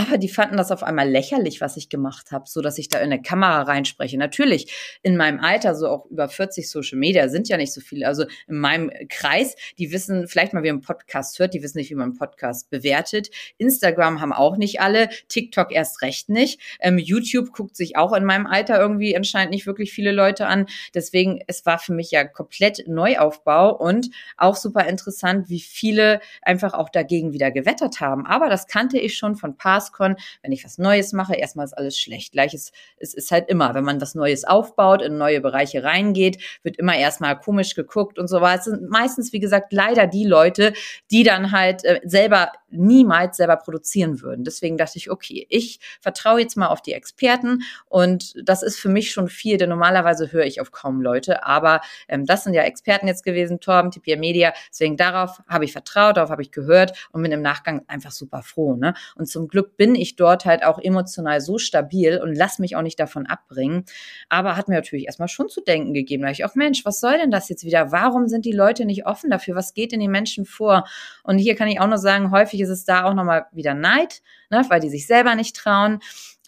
Aber 0.00 0.16
die 0.16 0.28
fanden 0.28 0.56
das 0.56 0.70
auf 0.70 0.82
einmal 0.82 1.08
lächerlich, 1.08 1.60
was 1.60 1.76
ich 1.76 1.90
gemacht 1.90 2.32
habe, 2.32 2.44
so 2.48 2.62
dass 2.62 2.78
ich 2.78 2.88
da 2.88 2.98
in 2.98 3.12
eine 3.12 3.20
Kamera 3.20 3.62
reinspreche. 3.62 4.16
Natürlich 4.16 4.98
in 5.02 5.16
meinem 5.16 5.40
Alter, 5.40 5.74
so 5.74 5.88
auch 5.88 6.06
über 6.06 6.28
40 6.28 6.70
Social 6.70 6.98
Media 6.98 7.28
sind 7.28 7.48
ja 7.48 7.58
nicht 7.58 7.72
so 7.74 7.82
viele. 7.82 8.06
Also 8.06 8.24
in 8.48 8.58
meinem 8.58 8.90
Kreis, 9.10 9.56
die 9.78 9.92
wissen 9.92 10.26
vielleicht 10.26 10.54
mal, 10.54 10.62
wie 10.62 10.72
man 10.72 10.80
Podcast 10.80 11.38
hört, 11.38 11.52
die 11.52 11.62
wissen 11.62 11.78
nicht, 11.78 11.90
wie 11.90 11.96
man 11.96 12.14
Podcast 12.14 12.70
bewertet. 12.70 13.30
Instagram 13.58 14.22
haben 14.22 14.32
auch 14.32 14.56
nicht 14.56 14.80
alle, 14.80 15.10
TikTok 15.28 15.70
erst 15.70 16.00
recht 16.00 16.30
nicht. 16.30 16.60
Ähm, 16.80 16.96
YouTube 16.96 17.52
guckt 17.52 17.76
sich 17.76 17.96
auch 17.96 18.14
in 18.14 18.24
meinem 18.24 18.46
Alter 18.46 18.80
irgendwie 18.80 19.14
anscheinend 19.14 19.52
nicht 19.52 19.66
wirklich 19.66 19.92
viele 19.92 20.12
Leute 20.12 20.46
an. 20.46 20.66
Deswegen, 20.94 21.40
es 21.46 21.66
war 21.66 21.78
für 21.78 21.92
mich 21.92 22.10
ja 22.10 22.24
komplett 22.24 22.88
Neuaufbau 22.88 23.76
und 23.76 24.08
auch 24.38 24.56
super 24.56 24.86
interessant, 24.86 25.50
wie 25.50 25.60
viele 25.60 26.20
einfach 26.40 26.72
auch 26.72 26.88
dagegen 26.88 27.34
wieder 27.34 27.50
gewettert 27.50 28.00
haben. 28.00 28.24
Aber 28.24 28.48
das 28.48 28.66
kannte 28.66 28.98
ich 28.98 29.18
schon 29.18 29.36
von 29.36 29.56
paar 29.58 29.89
Maskon, 29.90 30.16
wenn 30.42 30.52
ich 30.52 30.64
was 30.64 30.78
Neues 30.78 31.12
mache, 31.12 31.34
erstmal 31.34 31.64
ist 31.64 31.76
alles 31.76 31.98
schlecht. 31.98 32.32
Gleiches 32.32 32.72
ist, 32.98 33.14
ist 33.14 33.30
halt 33.30 33.48
immer, 33.48 33.74
wenn 33.74 33.84
man 33.84 34.00
was 34.00 34.14
Neues 34.14 34.44
aufbaut, 34.44 35.02
in 35.02 35.18
neue 35.18 35.40
Bereiche 35.40 35.82
reingeht, 35.82 36.42
wird 36.62 36.76
immer 36.76 36.96
erstmal 36.96 37.38
komisch 37.38 37.74
geguckt 37.74 38.18
und 38.18 38.28
so 38.28 38.40
weiter. 38.40 38.60
Es 38.60 38.64
sind 38.64 38.90
meistens, 38.90 39.32
wie 39.32 39.40
gesagt, 39.40 39.72
leider 39.72 40.06
die 40.06 40.24
Leute, 40.24 40.72
die 41.10 41.22
dann 41.22 41.52
halt 41.52 41.84
äh, 41.84 42.00
selber 42.04 42.52
niemals 42.70 43.36
selber 43.36 43.56
produzieren 43.56 44.22
würden. 44.22 44.44
Deswegen 44.44 44.76
dachte 44.76 44.98
ich, 44.98 45.10
okay, 45.10 45.46
ich 45.50 45.80
vertraue 46.00 46.40
jetzt 46.40 46.56
mal 46.56 46.68
auf 46.68 46.82
die 46.82 46.92
Experten 46.92 47.62
und 47.86 48.34
das 48.42 48.62
ist 48.62 48.78
für 48.78 48.88
mich 48.88 49.10
schon 49.10 49.28
viel, 49.28 49.56
denn 49.56 49.68
normalerweise 49.68 50.32
höre 50.32 50.44
ich 50.44 50.60
auf 50.60 50.70
kaum 50.70 51.00
Leute, 51.00 51.44
aber 51.44 51.80
ähm, 52.08 52.26
das 52.26 52.44
sind 52.44 52.54
ja 52.54 52.62
Experten 52.62 53.06
jetzt 53.06 53.24
gewesen, 53.24 53.60
Torben, 53.60 53.90
TPR 53.90 54.16
Media, 54.16 54.52
deswegen 54.70 54.96
darauf 54.96 55.42
habe 55.48 55.64
ich 55.64 55.72
vertraut, 55.72 56.16
darauf 56.16 56.30
habe 56.30 56.42
ich 56.42 56.52
gehört 56.52 57.08
und 57.12 57.22
bin 57.22 57.32
im 57.32 57.42
Nachgang 57.42 57.82
einfach 57.88 58.12
super 58.12 58.42
froh. 58.42 58.76
Ne? 58.76 58.94
Und 59.16 59.26
zum 59.26 59.48
Glück 59.48 59.76
bin 59.76 59.94
ich 59.94 60.16
dort 60.16 60.44
halt 60.44 60.64
auch 60.64 60.78
emotional 60.78 61.40
so 61.40 61.58
stabil 61.58 62.18
und 62.18 62.34
lass 62.34 62.58
mich 62.58 62.76
auch 62.76 62.82
nicht 62.82 63.00
davon 63.00 63.26
abbringen, 63.26 63.84
aber 64.28 64.56
hat 64.56 64.68
mir 64.68 64.76
natürlich 64.76 65.06
erstmal 65.06 65.28
schon 65.28 65.48
zu 65.48 65.60
denken 65.60 65.92
gegeben, 65.94 66.22
da 66.22 66.30
ich 66.30 66.44
auch, 66.44 66.54
Mensch, 66.54 66.84
was 66.84 67.00
soll 67.00 67.18
denn 67.18 67.30
das 67.30 67.48
jetzt 67.48 67.64
wieder? 67.64 67.92
Warum 67.92 68.28
sind 68.28 68.44
die 68.44 68.52
Leute 68.52 68.84
nicht 68.84 69.06
offen 69.06 69.30
dafür? 69.30 69.54
Was 69.54 69.74
geht 69.74 69.92
in 69.92 70.00
den 70.00 70.10
Menschen 70.10 70.44
vor? 70.44 70.84
Und 71.22 71.38
hier 71.38 71.56
kann 71.56 71.68
ich 71.68 71.80
auch 71.80 71.86
nur 71.86 71.98
sagen, 71.98 72.30
häufig 72.30 72.59
häufig 72.60 72.70
ist 72.70 72.70
es 72.70 72.84
da 72.84 73.04
auch 73.04 73.14
nochmal 73.14 73.46
wieder 73.52 73.74
Neid, 73.74 74.22
ne, 74.50 74.64
weil 74.68 74.80
die 74.80 74.90
sich 74.90 75.06
selber 75.06 75.34
nicht 75.34 75.56
trauen. 75.56 76.00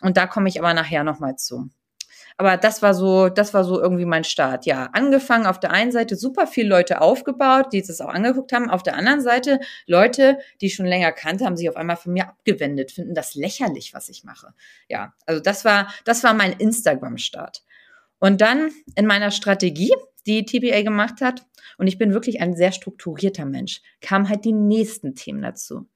Und 0.03 0.17
da 0.17 0.27
komme 0.27 0.49
ich 0.49 0.59
aber 0.59 0.75
nachher 0.75 1.05
nochmal 1.05 1.37
zu. 1.37 1.71
Aber 2.39 2.57
das 2.57 2.81
war 2.81 2.95
so, 2.95 3.29
das 3.29 3.53
war 3.53 3.63
so 3.63 3.81
irgendwie 3.81 4.07
mein 4.07 4.25
Start. 4.25 4.65
Ja, 4.65 4.89
angefangen 4.93 5.47
auf 5.47 5.61
der 5.61 5.71
einen 5.71 5.93
Seite 5.93 6.17
super 6.17 6.47
viele 6.47 6.69
Leute 6.69 7.01
aufgebaut, 7.01 7.73
die 7.73 7.79
es 7.79 8.01
auch 8.01 8.09
angeguckt 8.09 8.53
haben. 8.53 8.71
Auf 8.71 8.83
der 8.83 8.97
anderen 8.97 9.21
Seite 9.21 9.61
Leute, 9.87 10.39
die 10.61 10.67
ich 10.67 10.75
schon 10.75 10.87
länger 10.87 11.13
kannte, 11.13 11.45
haben 11.45 11.57
sich 11.57 11.69
auf 11.69 11.77
einmal 11.77 11.97
von 11.97 12.15
mir 12.15 12.29
abgewendet, 12.29 12.91
finden 12.91 13.15
das 13.15 13.35
lächerlich, 13.35 13.93
was 13.93 14.09
ich 14.09 14.25
mache. 14.25 14.55
Ja, 14.89 15.13
also 15.27 15.41
das 15.43 15.65
war, 15.65 15.93
das 16.05 16.25
war 16.25 16.33
mein 16.33 16.53
Instagram-Start. 16.53 17.63
Und 18.19 18.41
dann 18.41 18.71
in 18.97 19.07
meiner 19.07 19.31
Strategie, 19.31 19.93
die 20.27 20.45
TPA 20.45 20.83
gemacht 20.83 21.21
hat, 21.21 21.45
und 21.79 21.87
ich 21.87 21.99
bin 21.99 22.13
wirklich 22.13 22.41
ein 22.41 22.57
sehr 22.57 22.73
strukturierter 22.73 23.45
Mensch, 23.45 23.83
kamen 24.01 24.29
halt 24.29 24.45
die 24.45 24.53
nächsten 24.53 25.15
Themen 25.15 25.43
dazu. 25.43 25.87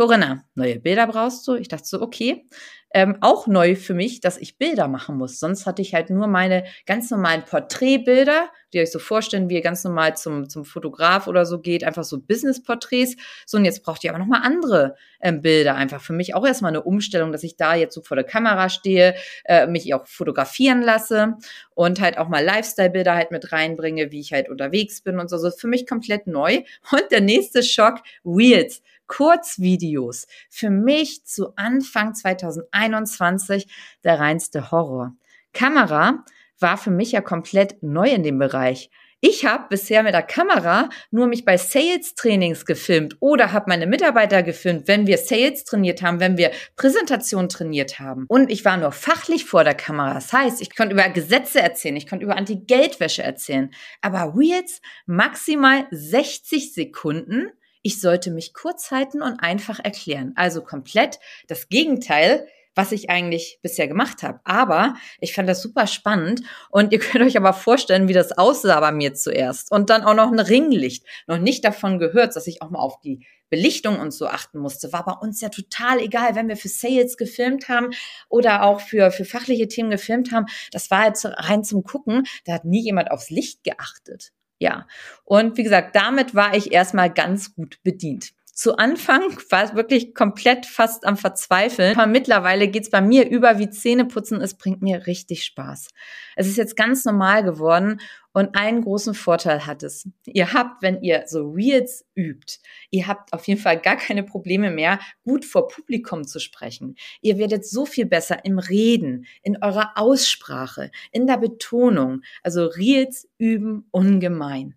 Corinna, 0.00 0.46
neue 0.54 0.80
Bilder 0.80 1.06
brauchst 1.06 1.46
du? 1.46 1.56
Ich 1.56 1.68
dachte 1.68 1.84
so, 1.86 2.00
okay. 2.00 2.48
Ähm, 2.92 3.18
auch 3.20 3.46
neu 3.46 3.76
für 3.76 3.92
mich, 3.92 4.20
dass 4.20 4.38
ich 4.38 4.56
Bilder 4.56 4.88
machen 4.88 5.18
muss. 5.18 5.38
Sonst 5.38 5.66
hatte 5.66 5.82
ich 5.82 5.92
halt 5.92 6.08
nur 6.08 6.26
meine 6.26 6.64
ganz 6.86 7.10
normalen 7.10 7.44
Porträtbilder, 7.44 8.48
die 8.72 8.80
euch 8.80 8.90
so 8.90 8.98
vorstellen, 8.98 9.50
wie 9.50 9.56
ihr 9.56 9.60
ganz 9.60 9.84
normal 9.84 10.16
zum, 10.16 10.48
zum 10.48 10.64
Fotograf 10.64 11.26
oder 11.26 11.44
so 11.44 11.60
geht, 11.60 11.84
einfach 11.84 12.02
so 12.02 12.18
Business-Porträts. 12.18 13.16
So, 13.44 13.58
und 13.58 13.66
jetzt 13.66 13.84
braucht 13.84 14.02
ihr 14.02 14.10
aber 14.10 14.18
nochmal 14.18 14.40
andere 14.42 14.96
ähm, 15.20 15.42
Bilder. 15.42 15.74
Einfach 15.74 16.00
für 16.00 16.14
mich 16.14 16.34
auch 16.34 16.46
erstmal 16.46 16.70
eine 16.70 16.82
Umstellung, 16.82 17.30
dass 17.30 17.44
ich 17.44 17.58
da 17.58 17.74
jetzt 17.74 17.94
so 17.94 18.00
vor 18.00 18.16
der 18.16 18.24
Kamera 18.24 18.70
stehe, 18.70 19.14
äh, 19.44 19.66
mich 19.66 19.92
auch 19.92 20.06
fotografieren 20.06 20.80
lasse 20.80 21.36
und 21.74 22.00
halt 22.00 22.16
auch 22.16 22.28
mal 22.28 22.42
Lifestyle-Bilder 22.42 23.14
halt 23.14 23.32
mit 23.32 23.52
reinbringe, 23.52 24.10
wie 24.10 24.20
ich 24.20 24.32
halt 24.32 24.48
unterwegs 24.48 25.02
bin 25.02 25.20
und 25.20 25.28
so. 25.28 25.36
So 25.36 25.50
für 25.50 25.68
mich 25.68 25.86
komplett 25.86 26.26
neu. 26.26 26.62
Und 26.90 27.04
der 27.10 27.20
nächste 27.20 27.62
Schock, 27.62 27.98
Wheels. 28.24 28.80
Kurzvideos. 29.10 30.28
Für 30.48 30.70
mich 30.70 31.24
zu 31.24 31.52
Anfang 31.56 32.14
2021 32.14 33.66
der 34.04 34.20
reinste 34.20 34.70
Horror. 34.70 35.14
Kamera 35.52 36.24
war 36.60 36.78
für 36.78 36.92
mich 36.92 37.10
ja 37.10 37.20
komplett 37.20 37.82
neu 37.82 38.08
in 38.08 38.22
dem 38.22 38.38
Bereich. 38.38 38.88
Ich 39.22 39.44
habe 39.44 39.66
bisher 39.68 40.04
mit 40.04 40.14
der 40.14 40.22
Kamera 40.22 40.88
nur 41.10 41.26
mich 41.26 41.44
bei 41.44 41.56
Sales-Trainings 41.58 42.64
gefilmt 42.64 43.16
oder 43.18 43.52
habe 43.52 43.66
meine 43.68 43.88
Mitarbeiter 43.88 44.44
gefilmt, 44.44 44.86
wenn 44.86 45.08
wir 45.08 45.18
Sales 45.18 45.64
trainiert 45.64 46.02
haben, 46.02 46.20
wenn 46.20 46.38
wir 46.38 46.52
Präsentation 46.76 47.48
trainiert 47.48 47.98
haben. 47.98 48.26
Und 48.28 48.50
ich 48.50 48.64
war 48.64 48.76
nur 48.76 48.92
fachlich 48.92 49.44
vor 49.44 49.64
der 49.64 49.74
Kamera. 49.74 50.14
Das 50.14 50.32
heißt, 50.32 50.62
ich 50.62 50.74
konnte 50.74 50.94
über 50.94 51.06
Gesetze 51.08 51.60
erzählen, 51.60 51.96
ich 51.96 52.08
konnte 52.08 52.24
über 52.24 52.36
Anti-Geldwäsche 52.36 53.24
erzählen. 53.24 53.72
Aber 54.00 54.34
Reels 54.36 54.80
maximal 55.04 55.86
60 55.90 56.72
Sekunden 56.72 57.50
ich 57.82 58.00
sollte 58.00 58.30
mich 58.30 58.54
kurz 58.54 58.90
halten 58.90 59.22
und 59.22 59.40
einfach 59.40 59.78
erklären. 59.80 60.32
Also 60.36 60.62
komplett 60.62 61.18
das 61.48 61.68
Gegenteil, 61.68 62.46
was 62.74 62.92
ich 62.92 63.10
eigentlich 63.10 63.58
bisher 63.62 63.88
gemacht 63.88 64.22
habe. 64.22 64.40
Aber 64.44 64.94
ich 65.20 65.34
fand 65.34 65.48
das 65.48 65.62
super 65.62 65.86
spannend 65.86 66.42
und 66.70 66.92
ihr 66.92 66.98
könnt 67.00 67.24
euch 67.24 67.36
aber 67.36 67.52
vorstellen, 67.52 68.08
wie 68.08 68.12
das 68.12 68.36
aussah 68.36 68.80
bei 68.80 68.92
mir 68.92 69.14
zuerst. 69.14 69.70
Und 69.70 69.90
dann 69.90 70.02
auch 70.02 70.14
noch 70.14 70.30
ein 70.30 70.40
Ringlicht. 70.40 71.04
Noch 71.26 71.38
nicht 71.38 71.64
davon 71.64 71.98
gehört, 71.98 72.36
dass 72.36 72.46
ich 72.46 72.62
auch 72.62 72.70
mal 72.70 72.80
auf 72.80 73.00
die 73.00 73.26
Belichtung 73.48 73.98
und 73.98 74.12
so 74.12 74.28
achten 74.28 74.60
musste. 74.60 74.92
War 74.92 75.04
bei 75.04 75.12
uns 75.12 75.40
ja 75.40 75.48
total 75.48 75.98
egal, 75.98 76.36
wenn 76.36 76.48
wir 76.48 76.56
für 76.56 76.68
Sales 76.68 77.16
gefilmt 77.16 77.68
haben 77.68 77.90
oder 78.28 78.62
auch 78.62 78.80
für, 78.80 79.10
für 79.10 79.24
fachliche 79.24 79.66
Themen 79.66 79.90
gefilmt 79.90 80.30
haben. 80.32 80.46
Das 80.70 80.90
war 80.90 81.06
jetzt 81.06 81.24
rein 81.26 81.64
zum 81.64 81.82
Gucken. 81.82 82.24
Da 82.44 82.52
hat 82.54 82.64
nie 82.64 82.82
jemand 82.82 83.10
aufs 83.10 83.30
Licht 83.30 83.64
geachtet. 83.64 84.30
Ja, 84.60 84.86
und 85.24 85.56
wie 85.56 85.62
gesagt, 85.62 85.96
damit 85.96 86.34
war 86.34 86.54
ich 86.54 86.70
erstmal 86.72 87.10
ganz 87.10 87.54
gut 87.54 87.78
bedient. 87.82 88.32
Zu 88.60 88.76
Anfang 88.76 89.22
war 89.48 89.64
es 89.64 89.74
wirklich 89.74 90.14
komplett 90.14 90.66
fast 90.66 91.06
am 91.06 91.16
Verzweifeln. 91.16 91.96
Aber 91.96 92.06
mittlerweile 92.06 92.68
geht's 92.68 92.90
bei 92.90 93.00
mir 93.00 93.26
über 93.26 93.58
wie 93.58 93.70
Zähneputzen. 93.70 94.42
Es 94.42 94.52
bringt 94.52 94.82
mir 94.82 95.06
richtig 95.06 95.44
Spaß. 95.44 95.88
Es 96.36 96.46
ist 96.46 96.58
jetzt 96.58 96.76
ganz 96.76 97.06
normal 97.06 97.42
geworden 97.42 98.02
und 98.34 98.56
einen 98.56 98.82
großen 98.82 99.14
Vorteil 99.14 99.66
hat 99.66 99.82
es. 99.82 100.06
Ihr 100.26 100.52
habt, 100.52 100.82
wenn 100.82 101.00
ihr 101.00 101.24
so 101.26 101.48
Reels 101.48 102.04
übt, 102.14 102.58
ihr 102.90 103.06
habt 103.06 103.32
auf 103.32 103.48
jeden 103.48 103.58
Fall 103.58 103.80
gar 103.80 103.96
keine 103.96 104.24
Probleme 104.24 104.70
mehr, 104.70 105.00
gut 105.24 105.46
vor 105.46 105.68
Publikum 105.68 106.26
zu 106.26 106.38
sprechen. 106.38 106.96
Ihr 107.22 107.38
werdet 107.38 107.64
so 107.66 107.86
viel 107.86 108.04
besser 108.04 108.44
im 108.44 108.58
Reden, 108.58 109.24
in 109.40 109.56
eurer 109.62 109.92
Aussprache, 109.94 110.90
in 111.12 111.26
der 111.26 111.38
Betonung. 111.38 112.20
Also 112.42 112.66
Reels 112.66 113.26
üben 113.38 113.88
ungemein. 113.90 114.74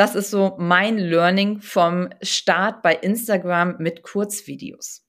Das 0.00 0.14
ist 0.14 0.30
so 0.30 0.56
mein 0.58 0.96
Learning 0.96 1.60
vom 1.60 2.08
Start 2.22 2.80
bei 2.80 2.94
Instagram 2.94 3.76
mit 3.80 4.02
Kurzvideos. 4.02 5.06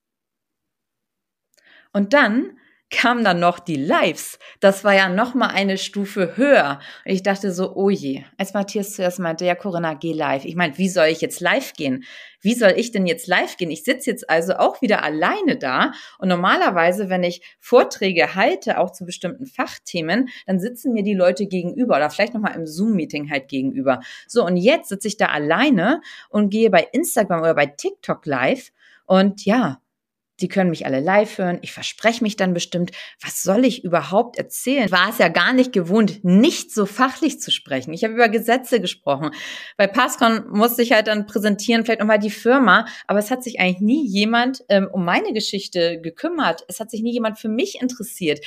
Und 1.93 2.11
dann 2.11 2.59
kamen 2.91 3.23
dann 3.23 3.39
noch 3.39 3.59
die 3.59 3.77
Lives. 3.77 4.37
Das 4.59 4.83
war 4.83 4.93
ja 4.93 5.09
noch 5.09 5.33
mal 5.33 5.47
eine 5.47 5.77
Stufe 5.77 6.35
höher. 6.35 6.79
Und 7.05 7.11
ich 7.11 7.23
dachte 7.23 7.51
so, 7.51 7.73
oh 7.75 7.89
je. 7.89 8.23
Als 8.37 8.53
Matthias 8.53 8.93
zuerst 8.95 9.19
meinte, 9.19 9.45
ja 9.45 9.55
Corinna, 9.55 9.93
geh 9.93 10.13
live. 10.13 10.45
Ich 10.45 10.55
meine, 10.55 10.77
wie 10.77 10.89
soll 10.89 11.07
ich 11.07 11.21
jetzt 11.21 11.39
live 11.39 11.73
gehen? 11.73 12.03
Wie 12.41 12.53
soll 12.53 12.73
ich 12.75 12.91
denn 12.91 13.05
jetzt 13.05 13.27
live 13.27 13.55
gehen? 13.55 13.71
Ich 13.71 13.83
sitze 13.83 14.09
jetzt 14.09 14.29
also 14.29 14.55
auch 14.55 14.81
wieder 14.81 15.03
alleine 15.03 15.57
da. 15.57 15.93
Und 16.19 16.27
normalerweise, 16.27 17.09
wenn 17.09 17.23
ich 17.23 17.41
Vorträge 17.59 18.35
halte, 18.35 18.77
auch 18.77 18.91
zu 18.91 19.05
bestimmten 19.05 19.45
Fachthemen, 19.45 20.29
dann 20.45 20.59
sitzen 20.59 20.93
mir 20.93 21.03
die 21.03 21.13
Leute 21.13 21.47
gegenüber 21.47 21.95
oder 21.95 22.09
vielleicht 22.09 22.33
noch 22.33 22.41
mal 22.41 22.55
im 22.55 22.67
Zoom-Meeting 22.67 23.31
halt 23.31 23.47
gegenüber. 23.47 24.01
So, 24.27 24.45
und 24.45 24.57
jetzt 24.57 24.89
sitze 24.89 25.07
ich 25.07 25.17
da 25.17 25.27
alleine 25.27 26.01
und 26.29 26.49
gehe 26.49 26.69
bei 26.69 26.87
Instagram 26.91 27.41
oder 27.41 27.55
bei 27.55 27.67
TikTok 27.67 28.25
live. 28.25 28.71
Und 29.05 29.45
ja, 29.45 29.81
die 30.41 30.47
können 30.47 30.69
mich 30.69 30.85
alle 30.85 30.99
live 30.99 31.37
hören, 31.37 31.59
ich 31.61 31.71
verspreche 31.71 32.23
mich 32.23 32.35
dann 32.35 32.53
bestimmt, 32.53 32.91
was 33.21 33.43
soll 33.43 33.65
ich 33.65 33.83
überhaupt 33.83 34.37
erzählen? 34.37 34.91
War 34.91 35.09
es 35.09 35.17
ja 35.17 35.27
gar 35.27 35.53
nicht 35.53 35.71
gewohnt, 35.73 36.23
nicht 36.23 36.73
so 36.73 36.85
fachlich 36.85 37.39
zu 37.39 37.51
sprechen. 37.51 37.93
Ich 37.93 38.03
habe 38.03 38.13
über 38.13 38.29
Gesetze 38.29 38.81
gesprochen. 38.81 39.31
Bei 39.77 39.87
Passcon 39.87 40.49
musste 40.49 40.81
ich 40.81 40.91
halt 40.91 41.07
dann 41.07 41.25
präsentieren, 41.25 41.83
vielleicht 41.85 41.99
nochmal 41.99 42.19
die 42.19 42.29
Firma, 42.29 42.85
aber 43.07 43.19
es 43.19 43.31
hat 43.31 43.43
sich 43.43 43.59
eigentlich 43.59 43.81
nie 43.81 44.07
jemand 44.07 44.63
ähm, 44.69 44.89
um 44.91 45.05
meine 45.05 45.33
Geschichte 45.33 46.01
gekümmert. 46.01 46.65
Es 46.67 46.79
hat 46.79 46.91
sich 46.91 47.01
nie 47.01 47.13
jemand 47.13 47.39
für 47.39 47.49
mich 47.49 47.81
interessiert. 47.81 48.45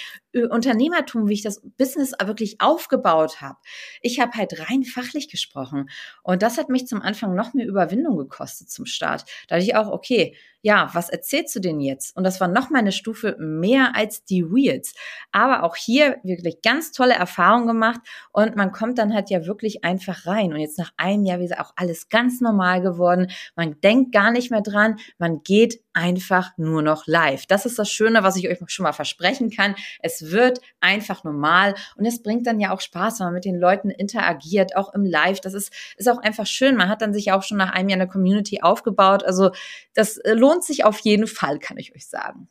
Unternehmertum, 0.50 1.28
wie 1.28 1.34
ich 1.34 1.42
das 1.42 1.62
Business 1.76 2.12
wirklich 2.24 2.60
aufgebaut 2.60 3.40
habe. 3.40 3.58
Ich 4.02 4.18
habe 4.18 4.32
halt 4.32 4.68
rein 4.68 4.82
fachlich 4.82 5.28
gesprochen. 5.28 5.88
Und 6.22 6.42
das 6.42 6.58
hat 6.58 6.68
mich 6.68 6.86
zum 6.86 7.02
Anfang 7.02 7.34
noch 7.34 7.54
mehr 7.54 7.66
Überwindung 7.66 8.16
gekostet 8.16 8.70
zum 8.70 8.86
Start. 8.86 9.24
Da 9.48 9.56
dachte 9.56 9.64
ich 9.64 9.76
auch, 9.76 9.88
okay, 9.88 10.36
ja, 10.64 10.88
was 10.94 11.10
erzählst 11.10 11.54
du 11.54 11.60
denn 11.60 11.78
jetzt? 11.78 12.16
Und 12.16 12.24
das 12.24 12.40
war 12.40 12.48
noch 12.48 12.70
mal 12.70 12.78
eine 12.78 12.90
Stufe 12.90 13.36
mehr 13.38 13.94
als 13.94 14.24
die 14.24 14.40
Reels. 14.40 14.94
Aber 15.30 15.62
auch 15.62 15.76
hier 15.76 16.16
wirklich 16.22 16.62
ganz 16.62 16.90
tolle 16.90 17.12
Erfahrungen 17.12 17.66
gemacht 17.66 18.00
und 18.32 18.56
man 18.56 18.72
kommt 18.72 18.96
dann 18.96 19.12
halt 19.12 19.28
ja 19.28 19.44
wirklich 19.44 19.84
einfach 19.84 20.26
rein. 20.26 20.54
Und 20.54 20.60
jetzt 20.60 20.78
nach 20.78 20.92
einem 20.96 21.26
Jahr, 21.26 21.38
wie 21.38 21.52
auch 21.54 21.72
alles 21.76 22.08
ganz 22.08 22.40
normal 22.40 22.80
geworden. 22.80 23.30
Man 23.56 23.78
denkt 23.82 24.12
gar 24.12 24.30
nicht 24.30 24.50
mehr 24.50 24.62
dran, 24.62 24.96
man 25.18 25.42
geht 25.42 25.84
einfach 25.92 26.52
nur 26.56 26.80
noch 26.80 27.06
live. 27.06 27.44
Das 27.44 27.66
ist 27.66 27.78
das 27.78 27.90
Schöne, 27.90 28.22
was 28.22 28.36
ich 28.36 28.48
euch 28.48 28.58
schon 28.66 28.84
mal 28.84 28.92
versprechen 28.92 29.50
kann. 29.50 29.74
Es 30.00 30.30
wird 30.30 30.60
einfach 30.84 31.24
normal 31.24 31.74
und 31.96 32.06
es 32.06 32.22
bringt 32.22 32.46
dann 32.46 32.60
ja 32.60 32.72
auch 32.72 32.80
Spaß, 32.80 33.20
wenn 33.20 33.26
man 33.26 33.34
mit 33.34 33.44
den 33.44 33.58
Leuten 33.58 33.90
interagiert, 33.90 34.76
auch 34.76 34.94
im 34.94 35.04
Live. 35.04 35.40
Das 35.40 35.52
ist, 35.52 35.72
ist 35.96 36.08
auch 36.08 36.18
einfach 36.18 36.46
schön. 36.46 36.76
Man 36.76 36.88
hat 36.88 37.02
dann 37.02 37.12
sich 37.12 37.32
auch 37.32 37.42
schon 37.42 37.58
nach 37.58 37.72
einem 37.72 37.88
Jahr 37.90 38.00
eine 38.00 38.08
Community 38.08 38.62
aufgebaut. 38.62 39.24
Also 39.24 39.50
das 39.94 40.16
äh, 40.18 40.32
lohnt 40.32 40.54
lohnt 40.54 40.64
sich 40.64 40.84
auf 40.84 40.98
jeden 41.00 41.26
Fall, 41.26 41.58
kann 41.58 41.78
ich 41.78 41.94
euch 41.94 42.06
sagen. 42.06 42.48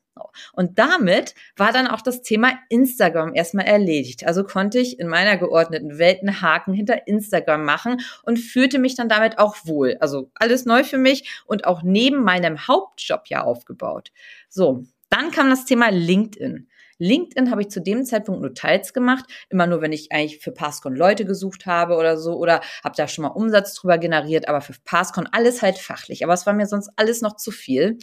Und 0.53 0.77
damit 0.77 1.33
war 1.55 1.71
dann 1.71 1.87
auch 1.87 2.01
das 2.01 2.21
Thema 2.21 2.53
Instagram 2.69 3.33
erstmal 3.33 3.65
erledigt. 3.65 4.25
Also 4.27 4.43
konnte 4.43 4.77
ich 4.77 4.99
in 4.99 5.07
meiner 5.07 5.37
geordneten 5.37 5.97
Welt 5.97 6.19
einen 6.21 6.41
Haken 6.41 6.73
hinter 6.73 7.07
Instagram 7.07 7.65
machen 7.65 8.01
und 8.23 8.37
fühlte 8.37 8.77
mich 8.77 8.95
dann 8.95 9.09
damit 9.09 9.39
auch 9.39 9.55
wohl. 9.63 9.97
Also 10.01 10.29
alles 10.35 10.65
neu 10.65 10.83
für 10.83 10.99
mich 10.99 11.43
und 11.45 11.65
auch 11.65 11.81
neben 11.81 12.23
meinem 12.23 12.67
Hauptjob 12.67 13.23
ja 13.27 13.43
aufgebaut. 13.43 14.11
So, 14.49 14.83
dann 15.09 15.31
kam 15.31 15.49
das 15.49 15.65
Thema 15.65 15.89
LinkedIn. 15.89 16.67
LinkedIn 17.03 17.51
habe 17.51 17.61
ich 17.61 17.69
zu 17.69 17.81
dem 17.81 18.05
Zeitpunkt 18.05 18.41
nur 18.41 18.53
teils 18.53 18.93
gemacht, 18.93 19.25
immer 19.49 19.67
nur, 19.67 19.81
wenn 19.81 19.91
ich 19.91 20.11
eigentlich 20.11 20.39
für 20.39 20.51
Passcon 20.51 20.95
Leute 20.95 21.25
gesucht 21.25 21.65
habe 21.65 21.95
oder 21.95 22.17
so 22.17 22.35
oder 22.37 22.61
habe 22.83 22.95
da 22.95 23.07
schon 23.07 23.23
mal 23.23 23.29
Umsatz 23.29 23.73
drüber 23.75 23.97
generiert, 23.97 24.47
aber 24.47 24.61
für 24.61 24.73
Passcon 24.85 25.27
alles 25.31 25.61
halt 25.61 25.77
fachlich. 25.77 26.23
Aber 26.23 26.33
es 26.33 26.45
war 26.45 26.53
mir 26.53 26.65
sonst 26.65 26.91
alles 26.95 27.21
noch 27.21 27.35
zu 27.35 27.51
viel. 27.51 27.97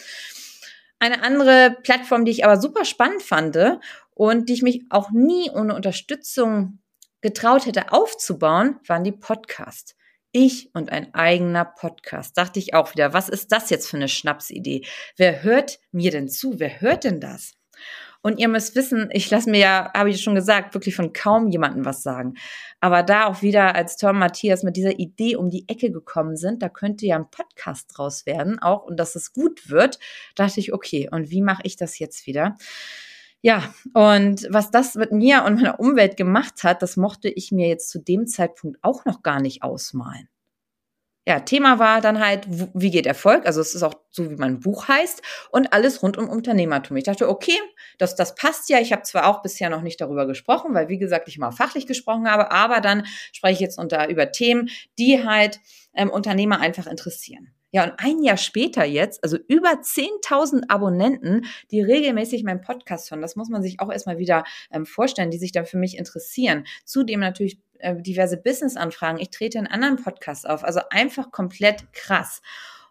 Eine 0.99 1.23
andere 1.23 1.77
Plattform, 1.83 2.25
die 2.25 2.33
ich 2.33 2.45
aber 2.45 2.61
super 2.61 2.85
spannend 2.85 3.23
fand 3.23 3.57
und 4.15 4.49
die 4.49 4.53
ich 4.53 4.63
mich 4.63 4.85
auch 4.91 5.11
nie 5.11 5.51
ohne 5.51 5.75
Unterstützung 5.75 6.81
getraut 7.23 7.67
hätte 7.67 7.93
aufzubauen, 7.93 8.79
waren 8.87 9.05
die 9.05 9.13
Podcasts. 9.13 9.97
Ich 10.33 10.71
und 10.75 10.93
ein 10.93 11.13
eigener 11.15 11.65
Podcast. 11.65 12.39
Dachte 12.39 12.61
ich 12.61 12.75
auch 12.75 12.93
wieder, 12.95 13.13
was 13.13 13.29
ist 13.29 13.51
das 13.51 13.71
jetzt 13.71 13.89
für 13.89 13.97
eine 13.97 14.09
Schnapsidee? 14.09 14.87
Wer 15.17 15.43
hört 15.43 15.81
mir 15.91 16.13
denn 16.13 16.29
zu? 16.29 16.61
Wer 16.61 16.81
hört 16.81 17.05
denn 17.05 17.21
das? 17.21 17.55
Und 18.23 18.39
ihr 18.39 18.49
müsst 18.49 18.77
wissen, 18.77 19.09
ich 19.13 19.31
lasse 19.31 19.51
mir 19.51 19.59
ja, 19.59 19.91
habe 19.95 20.11
ich 20.11 20.23
schon 20.23 20.35
gesagt, 20.35 20.75
wirklich 20.75 20.95
von 20.95 21.13
kaum 21.13 21.49
jemandem 21.49 21.85
was 21.87 22.03
sagen. 22.03 22.35
Aber 22.81 23.03
da 23.03 23.27
auch 23.27 23.41
wieder, 23.41 23.75
als 23.75 23.97
Tom 23.97 24.19
Matthias 24.19 24.63
mit 24.63 24.77
dieser 24.77 24.99
Idee 24.99 25.37
um 25.37 25.49
die 25.49 25.65
Ecke 25.69 25.91
gekommen 25.91 26.37
sind, 26.37 26.63
da 26.63 26.69
könnte 26.69 27.07
ja 27.07 27.17
ein 27.17 27.31
Podcast 27.31 27.91
draus 27.97 28.27
werden, 28.27 28.59
auch 28.59 28.85
und 28.85 28.99
dass 28.99 29.17
es 29.17 29.33
gut 29.33 29.71
wird, 29.71 29.99
dachte 30.35 30.61
ich, 30.61 30.73
okay, 30.73 31.09
und 31.11 31.31
wie 31.31 31.43
mache 31.43 31.63
ich 31.65 31.77
das 31.77 31.99
jetzt 31.99 32.27
wieder? 32.27 32.57
Ja, 33.43 33.73
und 33.95 34.47
was 34.51 34.71
das 34.71 34.97
mit 34.97 35.13
mir 35.13 35.45
und 35.45 35.55
meiner 35.55 35.81
Umwelt 35.81 36.19
gemacht 36.19 36.63
hat, 36.63 36.83
das 36.83 36.99
mochte 36.99 37.31
ich 37.31 37.53
mir 37.53 37.69
jetzt 37.69 37.89
zu 37.89 37.99
dem 37.99 38.27
Zeitpunkt 38.27 38.79
auch 38.83 39.07
noch 39.07 39.23
gar 39.23 39.41
nicht 39.41 39.63
ausmalen 39.63 40.29
ja, 41.27 41.41
Thema 41.41 41.79
war 41.79 42.01
dann 42.01 42.19
halt, 42.19 42.47
wie 42.49 42.91
geht 42.91 43.07
Erfolg? 43.07 43.47
Also 43.47 43.61
es 43.61 43.75
ist 43.75 43.83
auch 43.83 43.95
so, 44.11 44.31
wie 44.31 44.37
mein 44.37 44.61
Buch 44.61 44.89
heißt 44.89 45.23
und 45.51 45.73
alles 45.73 46.03
rund 46.03 46.17
um 46.17 46.29
Unternehmertum. 46.29 46.97
Ich 46.97 47.05
dachte, 47.05 47.29
okay, 47.29 47.59
das, 47.99 48.17
das 48.17 48.35
passt 48.35 48.71
ja. 48.71 48.81
Ich 48.81 48.93
habe 48.93 49.03
zwar 49.03 49.27
auch 49.27 49.43
bisher 49.43 49.69
noch 49.69 49.83
nicht 49.83 50.01
darüber 50.01 50.27
gesprochen, 50.27 50.75
weil 50.75 50.89
wie 50.89 50.99
gesagt, 50.99 51.29
ich 51.29 51.39
mal 51.39 51.51
fachlich 51.51 51.87
gesprochen 51.87 52.29
habe, 52.29 52.51
aber 52.51 52.81
dann 52.81 53.07
spreche 53.33 53.55
ich 53.55 53.61
jetzt 53.61 53.79
unter, 53.79 54.09
über 54.09 54.33
Themen, 54.33 54.71
die 54.99 55.25
halt 55.25 55.61
ähm, 55.95 56.11
Unternehmer 56.11 56.61
einfach 56.61 56.87
interessieren. 56.87 57.53
Ja, 57.73 57.85
und 57.85 57.93
ein 57.99 58.23
Jahr 58.23 58.37
später 58.37 58.85
jetzt, 58.85 59.23
also 59.23 59.39
über 59.47 59.69
10.000 59.69 60.65
Abonnenten, 60.69 61.43
die 61.71 61.83
regelmäßig 61.83 62.43
meinen 62.43 62.63
Podcast 62.63 63.11
hören. 63.11 63.23
Das 63.23 63.37
muss 63.37 63.49
man 63.49 63.63
sich 63.63 63.79
auch 63.79 63.93
erstmal 63.93 64.19
wieder 64.19 64.43
ähm, 64.73 64.87
vorstellen, 64.87 65.31
die 65.31 65.39
sich 65.39 65.53
dann 65.53 65.67
für 65.67 65.79
mich 65.79 65.97
interessieren. 65.97 66.65
Zudem 66.85 67.21
natürlich 67.21 67.61
äh, 67.81 68.01
diverse 68.01 68.37
Business-Anfragen. 68.37 69.19
Ich 69.19 69.31
trete 69.31 69.59
in 69.59 69.67
anderen 69.67 69.97
Podcasts 69.97 70.45
auf. 70.45 70.65
Also 70.65 70.81
einfach 70.91 71.31
komplett 71.31 71.93
krass. 71.93 72.43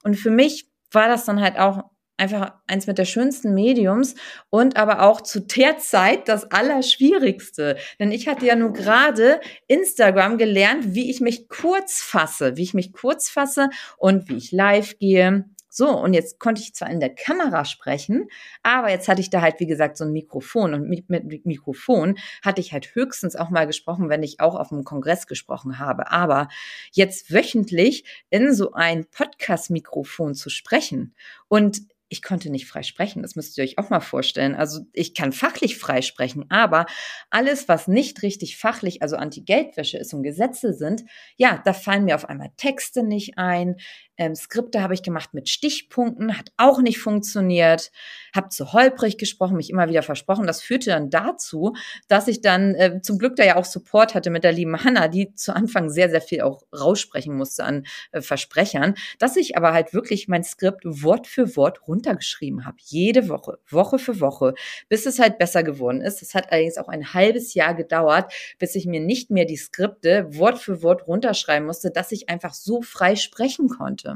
Und 0.03 0.15
für 0.15 0.31
mich 0.31 0.69
war 0.91 1.07
das 1.07 1.25
dann 1.25 1.41
halt 1.41 1.57
auch 1.59 1.83
einfach 2.19 2.53
eins 2.67 2.85
mit 2.85 2.97
der 2.97 3.05
schönsten 3.05 3.53
Mediums 3.53 4.15
und 4.49 4.75
aber 4.75 5.03
auch 5.03 5.21
zu 5.21 5.39
der 5.39 5.77
Zeit 5.77 6.27
das 6.27 6.51
Allerschwierigste. 6.51 7.77
Denn 7.99 8.11
ich 8.11 8.27
hatte 8.27 8.45
ja 8.45 8.55
nur 8.55 8.73
gerade 8.73 9.39
Instagram 9.67 10.37
gelernt, 10.37 10.93
wie 10.93 11.09
ich 11.09 11.21
mich 11.21 11.47
kurz 11.47 12.01
fasse, 12.01 12.57
wie 12.57 12.63
ich 12.63 12.73
mich 12.73 12.91
kurz 12.91 13.29
fasse 13.29 13.69
und 13.97 14.29
wie 14.29 14.35
ich 14.35 14.51
live 14.51 14.97
gehe 14.99 15.45
so, 15.69 15.89
und 15.89 16.13
jetzt 16.13 16.39
konnte 16.39 16.61
ich 16.61 16.73
zwar 16.73 16.89
in 16.89 16.99
der 16.99 17.13
Kamera 17.13 17.63
sprechen, 17.63 18.27
aber 18.63 18.89
jetzt 18.89 19.07
hatte 19.07 19.21
ich 19.21 19.29
da 19.29 19.41
halt, 19.41 19.59
wie 19.59 19.67
gesagt, 19.67 19.97
so 19.97 20.03
ein 20.03 20.11
Mikrofon. 20.11 20.73
Und 20.73 20.89
mit, 20.89 21.09
mit 21.09 21.45
Mikrofon 21.45 22.17
hatte 22.41 22.59
ich 22.59 22.73
halt 22.73 22.95
höchstens 22.95 23.35
auch 23.35 23.51
mal 23.51 23.67
gesprochen, 23.67 24.09
wenn 24.09 24.23
ich 24.23 24.39
auch 24.39 24.55
auf 24.55 24.71
einem 24.71 24.83
Kongress 24.83 25.27
gesprochen 25.27 25.77
habe. 25.77 26.11
Aber 26.11 26.47
jetzt 26.91 27.31
wöchentlich 27.31 28.03
in 28.31 28.53
so 28.53 28.73
ein 28.73 29.05
Podcast-Mikrofon 29.05 30.33
zu 30.33 30.49
sprechen 30.49 31.13
und 31.47 31.81
ich 32.09 32.23
konnte 32.23 32.49
nicht 32.49 32.67
frei 32.67 32.81
sprechen. 32.83 33.21
Das 33.21 33.35
müsst 33.35 33.57
ihr 33.57 33.63
euch 33.63 33.77
auch 33.77 33.91
mal 33.91 33.99
vorstellen. 33.99 34.55
Also 34.55 34.81
ich 34.93 35.13
kann 35.13 35.31
fachlich 35.31 35.77
frei 35.77 36.01
sprechen, 36.01 36.45
aber 36.49 36.87
alles, 37.29 37.67
was 37.67 37.87
nicht 37.87 38.23
richtig 38.23 38.57
fachlich, 38.57 39.03
also 39.03 39.15
Anti-Geldwäsche 39.15 39.99
ist 39.99 40.13
und 40.13 40.23
Gesetze 40.23 40.73
sind, 40.73 41.03
ja, 41.37 41.61
da 41.63 41.73
fallen 41.73 42.05
mir 42.05 42.15
auf 42.15 42.27
einmal 42.27 42.49
Texte 42.57 43.03
nicht 43.03 43.37
ein. 43.37 43.75
Ähm, 44.19 44.35
Skripte 44.35 44.83
habe 44.83 44.93
ich 44.93 45.01
gemacht 45.01 45.33
mit 45.33 45.47
Stichpunkten, 45.47 46.37
hat 46.37 46.51
auch 46.57 46.81
nicht 46.81 46.99
funktioniert. 46.99 47.89
Habe 48.35 48.49
zu 48.49 48.73
holprig 48.73 49.17
gesprochen, 49.17 49.55
mich 49.55 49.69
immer 49.69 49.87
wieder 49.87 50.03
versprochen. 50.03 50.45
Das 50.45 50.61
führte 50.61 50.89
dann 50.89 51.09
dazu, 51.09 51.73
dass 52.09 52.27
ich 52.27 52.41
dann 52.41 52.75
äh, 52.75 53.01
zum 53.01 53.17
Glück 53.17 53.37
da 53.37 53.45
ja 53.45 53.55
auch 53.55 53.63
Support 53.63 54.13
hatte 54.13 54.29
mit 54.29 54.43
der 54.43 54.51
lieben 54.51 54.83
Hanna, 54.83 55.07
die 55.07 55.33
zu 55.33 55.55
Anfang 55.55 55.89
sehr, 55.89 56.09
sehr 56.09 56.21
viel 56.21 56.41
auch 56.41 56.63
raussprechen 56.77 57.35
musste 57.35 57.63
an 57.63 57.85
äh, 58.11 58.21
Versprechern, 58.21 58.95
dass 59.19 59.37
ich 59.37 59.55
aber 59.55 59.73
halt 59.73 59.93
wirklich 59.93 60.27
mein 60.27 60.43
Skript 60.43 60.81
Wort 60.83 61.25
für 61.25 61.55
Wort 61.55 61.87
runtergeschrieben 61.87 62.65
habe. 62.65 62.77
Jede 62.81 63.29
Woche, 63.29 63.57
Woche 63.69 63.99
für 63.99 64.19
Woche, 64.19 64.53
bis 64.89 65.05
es 65.05 65.19
halt 65.19 65.37
besser 65.37 65.63
geworden 65.63 66.01
ist. 66.01 66.21
Es 66.21 66.35
hat 66.35 66.51
allerdings 66.51 66.77
auch 66.77 66.89
ein 66.89 67.13
halbes 67.13 67.53
Jahr 67.53 67.73
gedauert, 67.73 68.33
bis 68.59 68.75
ich 68.75 68.85
mir 68.85 68.99
nicht 68.99 69.31
mehr 69.31 69.45
die 69.45 69.55
Skripte 69.55 70.27
Wort 70.37 70.59
für 70.59 70.83
Wort 70.83 71.07
runterschreiben 71.07 71.65
musste, 71.65 71.89
dass 71.89 72.11
ich 72.11 72.27
einfach 72.27 72.53
so 72.53 72.81
frei 72.81 73.15
sprechen 73.15 73.69
konnte 73.69 74.08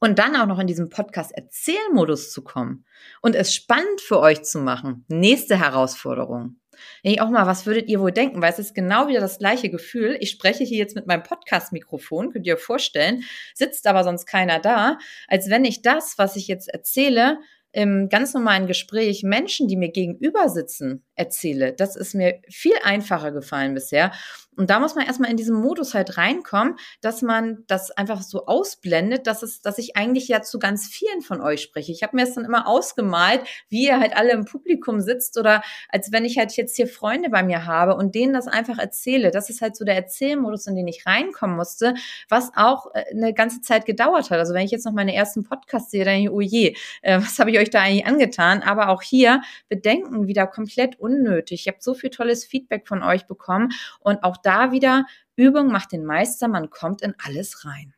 und 0.00 0.18
dann 0.18 0.36
auch 0.36 0.46
noch 0.46 0.58
in 0.58 0.66
diesem 0.66 0.88
Podcast 0.88 1.32
Erzählmodus 1.32 2.30
zu 2.30 2.42
kommen 2.42 2.84
und 3.22 3.34
es 3.34 3.54
spannend 3.54 4.00
für 4.00 4.20
euch 4.20 4.42
zu 4.42 4.58
machen. 4.58 5.04
Nächste 5.08 5.58
Herausforderung. 5.58 6.56
Ich 7.02 7.20
auch 7.20 7.30
mal, 7.30 7.46
was 7.46 7.66
würdet 7.66 7.88
ihr 7.88 8.00
wohl 8.00 8.12
denken? 8.12 8.42
Weil 8.42 8.52
es 8.52 8.58
ist 8.58 8.74
genau 8.74 9.08
wieder 9.08 9.20
das 9.20 9.38
gleiche 9.38 9.70
Gefühl. 9.70 10.16
Ich 10.20 10.30
spreche 10.30 10.64
hier 10.64 10.78
jetzt 10.78 10.96
mit 10.96 11.06
meinem 11.06 11.22
Podcast-Mikrofon, 11.22 12.30
könnt 12.30 12.46
ihr 12.46 12.54
euch 12.54 12.60
vorstellen, 12.60 13.24
sitzt 13.54 13.86
aber 13.86 14.04
sonst 14.04 14.26
keiner 14.26 14.58
da, 14.58 14.98
als 15.28 15.50
wenn 15.50 15.64
ich 15.64 15.82
das, 15.82 16.18
was 16.18 16.36
ich 16.36 16.48
jetzt 16.48 16.68
erzähle, 16.68 17.38
im 17.72 18.08
ganz 18.08 18.34
normalen 18.34 18.68
Gespräch 18.68 19.24
Menschen, 19.24 19.66
die 19.66 19.76
mir 19.76 19.90
gegenüber 19.90 20.48
sitzen, 20.48 21.04
erzähle. 21.16 21.72
Das 21.72 21.96
ist 21.96 22.14
mir 22.14 22.40
viel 22.48 22.74
einfacher 22.82 23.32
gefallen 23.32 23.74
bisher. 23.74 24.12
Und 24.56 24.70
da 24.70 24.78
muss 24.78 24.94
man 24.94 25.06
erstmal 25.06 25.30
in 25.30 25.36
diesen 25.36 25.56
Modus 25.60 25.94
halt 25.94 26.16
reinkommen, 26.16 26.76
dass 27.00 27.22
man 27.22 27.64
das 27.66 27.90
einfach 27.90 28.22
so 28.22 28.46
ausblendet, 28.46 29.26
dass 29.26 29.42
es, 29.42 29.60
dass 29.60 29.78
ich 29.78 29.96
eigentlich 29.96 30.28
ja 30.28 30.42
zu 30.42 30.58
ganz 30.58 30.86
vielen 30.86 31.22
von 31.22 31.40
euch 31.40 31.62
spreche. 31.62 31.92
Ich 31.92 32.02
habe 32.02 32.16
mir 32.16 32.24
das 32.24 32.34
dann 32.34 32.44
immer 32.44 32.68
ausgemalt, 32.68 33.42
wie 33.68 33.86
ihr 33.86 33.98
halt 33.98 34.16
alle 34.16 34.32
im 34.32 34.44
Publikum 34.44 35.00
sitzt 35.00 35.38
oder 35.38 35.62
als 35.88 36.12
wenn 36.12 36.24
ich 36.24 36.38
halt 36.38 36.52
jetzt 36.56 36.76
hier 36.76 36.86
Freunde 36.86 37.30
bei 37.30 37.42
mir 37.42 37.66
habe 37.66 37.96
und 37.96 38.14
denen 38.14 38.32
das 38.32 38.46
einfach 38.46 38.78
erzähle. 38.78 39.30
Das 39.30 39.50
ist 39.50 39.60
halt 39.60 39.76
so 39.76 39.84
der 39.84 39.96
Erzählmodus, 39.96 40.66
in 40.66 40.76
den 40.76 40.86
ich 40.86 41.04
reinkommen 41.06 41.56
musste, 41.56 41.94
was 42.28 42.50
auch 42.54 42.94
äh, 42.94 43.04
eine 43.10 43.34
ganze 43.34 43.60
Zeit 43.60 43.86
gedauert 43.86 44.30
hat. 44.30 44.38
Also 44.38 44.54
wenn 44.54 44.64
ich 44.64 44.70
jetzt 44.70 44.86
noch 44.86 44.92
meine 44.92 45.14
ersten 45.14 45.44
Podcasts 45.44 45.90
sehe, 45.90 46.04
dann, 46.04 46.28
oh 46.28 46.40
je, 46.40 46.76
äh, 47.02 47.18
was 47.18 47.38
habe 47.38 47.50
ich 47.50 47.58
euch 47.58 47.70
da 47.70 47.80
eigentlich 47.80 48.06
angetan? 48.06 48.62
Aber 48.62 48.88
auch 48.88 49.02
hier 49.02 49.42
Bedenken 49.68 50.28
wieder 50.28 50.46
komplett 50.46 51.00
unnötig. 51.04 51.60
Ich 51.60 51.68
habe 51.68 51.78
so 51.80 51.94
viel 51.94 52.10
tolles 52.10 52.44
Feedback 52.44 52.88
von 52.88 53.02
euch 53.02 53.26
bekommen. 53.26 53.72
Und 54.00 54.24
auch 54.24 54.36
da 54.38 54.72
wieder, 54.72 55.04
Übung 55.36 55.68
macht 55.68 55.92
den 55.92 56.04
Meister, 56.04 56.48
man 56.48 56.70
kommt 56.70 57.02
in 57.02 57.14
alles 57.22 57.64
rein. 57.64 57.94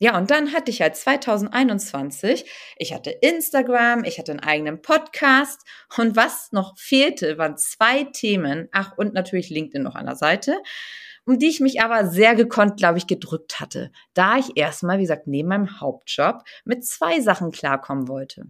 Ja, 0.00 0.18
und 0.18 0.30
dann 0.30 0.52
hatte 0.52 0.70
ich 0.70 0.82
halt 0.82 0.96
2021, 0.96 2.50
ich 2.76 2.92
hatte 2.92 3.10
Instagram, 3.10 4.04
ich 4.04 4.18
hatte 4.18 4.32
einen 4.32 4.40
eigenen 4.40 4.82
Podcast. 4.82 5.62
Und 5.96 6.16
was 6.16 6.50
noch 6.52 6.76
fehlte, 6.76 7.38
waren 7.38 7.56
zwei 7.56 8.04
Themen, 8.04 8.68
ach 8.72 8.98
und 8.98 9.14
natürlich 9.14 9.50
LinkedIn 9.50 9.82
noch 9.82 9.94
an 9.94 10.06
der 10.06 10.16
Seite, 10.16 10.56
um 11.26 11.38
die 11.38 11.48
ich 11.48 11.60
mich 11.60 11.80
aber 11.80 12.06
sehr 12.06 12.34
gekonnt, 12.34 12.76
glaube 12.76 12.98
ich, 12.98 13.06
gedrückt 13.06 13.60
hatte, 13.60 13.92
da 14.14 14.36
ich 14.36 14.56
erstmal, 14.56 14.98
wie 14.98 15.02
gesagt, 15.02 15.26
neben 15.26 15.48
meinem 15.48 15.80
Hauptjob 15.80 16.42
mit 16.64 16.84
zwei 16.84 17.20
Sachen 17.20 17.52
klarkommen 17.52 18.08
wollte 18.08 18.46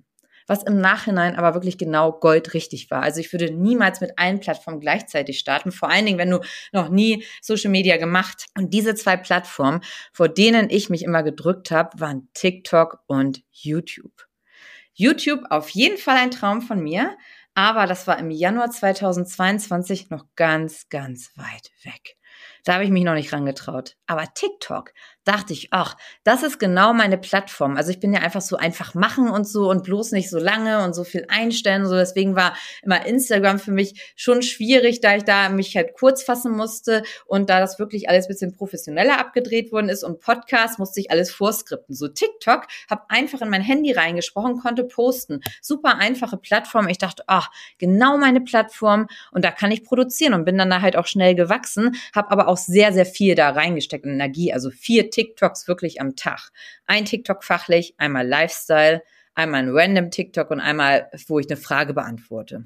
was 0.46 0.62
im 0.62 0.80
Nachhinein 0.80 1.36
aber 1.36 1.54
wirklich 1.54 1.78
genau 1.78 2.12
goldrichtig 2.12 2.90
war. 2.90 3.02
Also 3.02 3.20
ich 3.20 3.32
würde 3.32 3.52
niemals 3.52 4.00
mit 4.00 4.18
allen 4.18 4.40
Plattformen 4.40 4.80
gleichzeitig 4.80 5.38
starten, 5.38 5.72
vor 5.72 5.90
allen 5.90 6.06
Dingen, 6.06 6.18
wenn 6.18 6.30
du 6.30 6.40
noch 6.72 6.88
nie 6.88 7.24
Social 7.40 7.70
Media 7.70 7.96
gemacht. 7.96 8.46
Und 8.56 8.72
diese 8.74 8.94
zwei 8.94 9.16
Plattformen, 9.16 9.80
vor 10.12 10.28
denen 10.28 10.70
ich 10.70 10.90
mich 10.90 11.02
immer 11.02 11.22
gedrückt 11.22 11.70
habe, 11.70 11.98
waren 12.00 12.28
TikTok 12.34 13.00
und 13.06 13.42
YouTube. 13.50 14.26
YouTube 14.92 15.42
auf 15.50 15.70
jeden 15.70 15.98
Fall 15.98 16.16
ein 16.16 16.30
Traum 16.30 16.62
von 16.62 16.80
mir, 16.80 17.16
aber 17.54 17.86
das 17.86 18.06
war 18.06 18.18
im 18.18 18.30
Januar 18.30 18.70
2022 18.70 20.10
noch 20.10 20.24
ganz, 20.36 20.88
ganz 20.88 21.30
weit 21.36 21.70
weg. 21.82 22.16
Da 22.64 22.74
habe 22.74 22.84
ich 22.84 22.90
mich 22.90 23.04
noch 23.04 23.14
nicht 23.14 23.32
rangetraut. 23.32 23.96
Aber 24.06 24.26
TikTok, 24.32 24.92
dachte 25.24 25.52
ich, 25.52 25.68
ach, 25.70 25.96
das 26.22 26.42
ist 26.42 26.58
genau 26.58 26.92
meine 26.92 27.18
Plattform. 27.18 27.76
Also 27.76 27.90
ich 27.90 28.00
bin 28.00 28.12
ja 28.12 28.20
einfach 28.20 28.42
so 28.42 28.56
einfach 28.56 28.94
machen 28.94 29.28
und 29.28 29.48
so 29.48 29.70
und 29.70 29.84
bloß 29.84 30.12
nicht 30.12 30.30
so 30.30 30.38
lange 30.38 30.84
und 30.84 30.94
so 30.94 31.04
viel 31.04 31.26
einstellen 31.28 31.86
so. 31.86 31.94
Deswegen 31.94 32.36
war 32.36 32.54
immer 32.82 33.06
Instagram 33.06 33.58
für 33.58 33.72
mich 33.72 34.12
schon 34.16 34.42
schwierig, 34.42 35.00
da 35.00 35.16
ich 35.16 35.24
da 35.24 35.48
mich 35.48 35.76
halt 35.76 35.94
kurz 35.94 36.22
fassen 36.22 36.52
musste 36.52 37.02
und 37.26 37.50
da 37.50 37.60
das 37.60 37.78
wirklich 37.78 38.08
alles 38.08 38.28
bisschen 38.28 38.52
professioneller 38.52 39.18
abgedreht 39.18 39.72
worden 39.72 39.88
ist 39.88 40.04
und 40.04 40.20
Podcast 40.20 40.78
musste 40.78 41.00
ich 41.00 41.10
alles 41.10 41.30
vorskripten. 41.30 41.94
So 41.94 42.08
TikTok, 42.08 42.66
habe 42.90 43.02
einfach 43.08 43.40
in 43.40 43.48
mein 43.48 43.62
Handy 43.62 43.92
reingesprochen, 43.92 44.58
konnte 44.58 44.84
posten. 44.84 45.40
Super 45.62 45.98
einfache 45.98 46.36
Plattform. 46.36 46.88
Ich 46.88 46.98
dachte, 46.98 47.24
ach, 47.26 47.50
genau 47.78 48.18
meine 48.18 48.40
Plattform 48.40 49.06
und 49.32 49.44
da 49.44 49.50
kann 49.50 49.70
ich 49.70 49.84
produzieren 49.84 50.34
und 50.34 50.44
bin 50.44 50.58
dann 50.58 50.70
da 50.70 50.80
halt 50.80 50.96
auch 50.96 51.06
schnell 51.06 51.34
gewachsen, 51.34 51.96
habe 52.14 52.30
aber 52.30 52.48
auch 52.48 52.56
sehr, 52.56 52.92
sehr 52.92 53.06
viel 53.06 53.34
da 53.34 53.50
reingesteckt 53.50 54.04
in 54.04 54.12
Energie. 54.12 54.52
Also 54.52 54.70
vier 54.70 55.10
TikToks 55.14 55.68
wirklich 55.68 56.00
am 56.00 56.16
Tag. 56.16 56.50
Ein 56.86 57.04
TikTok 57.04 57.44
fachlich, 57.44 57.94
einmal 57.98 58.26
Lifestyle, 58.26 59.02
einmal 59.34 59.62
ein 59.62 59.70
random 59.70 60.10
TikTok 60.10 60.50
und 60.50 60.60
einmal, 60.60 61.10
wo 61.28 61.38
ich 61.38 61.48
eine 61.48 61.56
Frage 61.56 61.94
beantworte. 61.94 62.64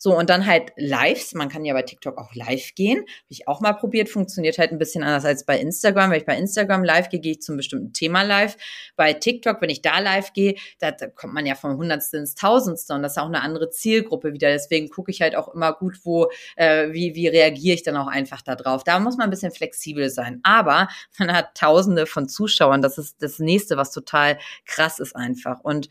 So, 0.00 0.16
und 0.16 0.30
dann 0.30 0.46
halt 0.46 0.70
Lives. 0.76 1.34
Man 1.34 1.48
kann 1.48 1.64
ja 1.64 1.74
bei 1.74 1.82
TikTok 1.82 2.18
auch 2.18 2.32
live 2.32 2.74
gehen. 2.76 2.98
Habe 3.00 3.30
ich 3.30 3.48
auch 3.48 3.60
mal 3.60 3.72
probiert. 3.72 4.08
Funktioniert 4.08 4.56
halt 4.56 4.70
ein 4.70 4.78
bisschen 4.78 5.02
anders 5.02 5.24
als 5.24 5.44
bei 5.44 5.58
Instagram. 5.58 6.12
Wenn 6.12 6.18
ich 6.20 6.24
bei 6.24 6.38
Instagram 6.38 6.84
live 6.84 7.08
gehe, 7.08 7.18
gehe 7.18 7.32
ich 7.32 7.42
zum 7.42 7.56
bestimmten 7.56 7.92
Thema 7.92 8.22
live. 8.22 8.56
Bei 8.94 9.12
TikTok, 9.12 9.60
wenn 9.60 9.70
ich 9.70 9.82
da 9.82 9.98
live 9.98 10.32
gehe, 10.32 10.54
da, 10.78 10.92
da 10.92 11.08
kommt 11.08 11.34
man 11.34 11.46
ja 11.46 11.56
vom 11.56 11.76
Hundertste 11.76 12.18
ins 12.18 12.36
Tausendste. 12.36 12.94
Und 12.94 13.02
das 13.02 13.12
ist 13.12 13.18
auch 13.18 13.26
eine 13.26 13.42
andere 13.42 13.70
Zielgruppe 13.70 14.32
wieder. 14.32 14.48
Deswegen 14.50 14.88
gucke 14.88 15.10
ich 15.10 15.20
halt 15.20 15.34
auch 15.34 15.52
immer 15.52 15.72
gut, 15.72 15.98
wo, 16.04 16.30
äh, 16.54 16.92
wie, 16.92 17.16
wie 17.16 17.26
reagiere 17.26 17.74
ich 17.74 17.82
dann 17.82 17.96
auch 17.96 18.06
einfach 18.06 18.40
da 18.40 18.54
drauf. 18.54 18.84
Da 18.84 19.00
muss 19.00 19.16
man 19.16 19.24
ein 19.24 19.30
bisschen 19.30 19.50
flexibel 19.50 20.10
sein. 20.10 20.38
Aber 20.44 20.86
man 21.18 21.32
hat 21.32 21.56
Tausende 21.56 22.06
von 22.06 22.28
Zuschauern. 22.28 22.82
Das 22.82 22.98
ist 22.98 23.20
das 23.20 23.40
nächste, 23.40 23.76
was 23.76 23.90
total 23.90 24.38
krass 24.64 25.00
ist 25.00 25.16
einfach. 25.16 25.58
Und 25.60 25.88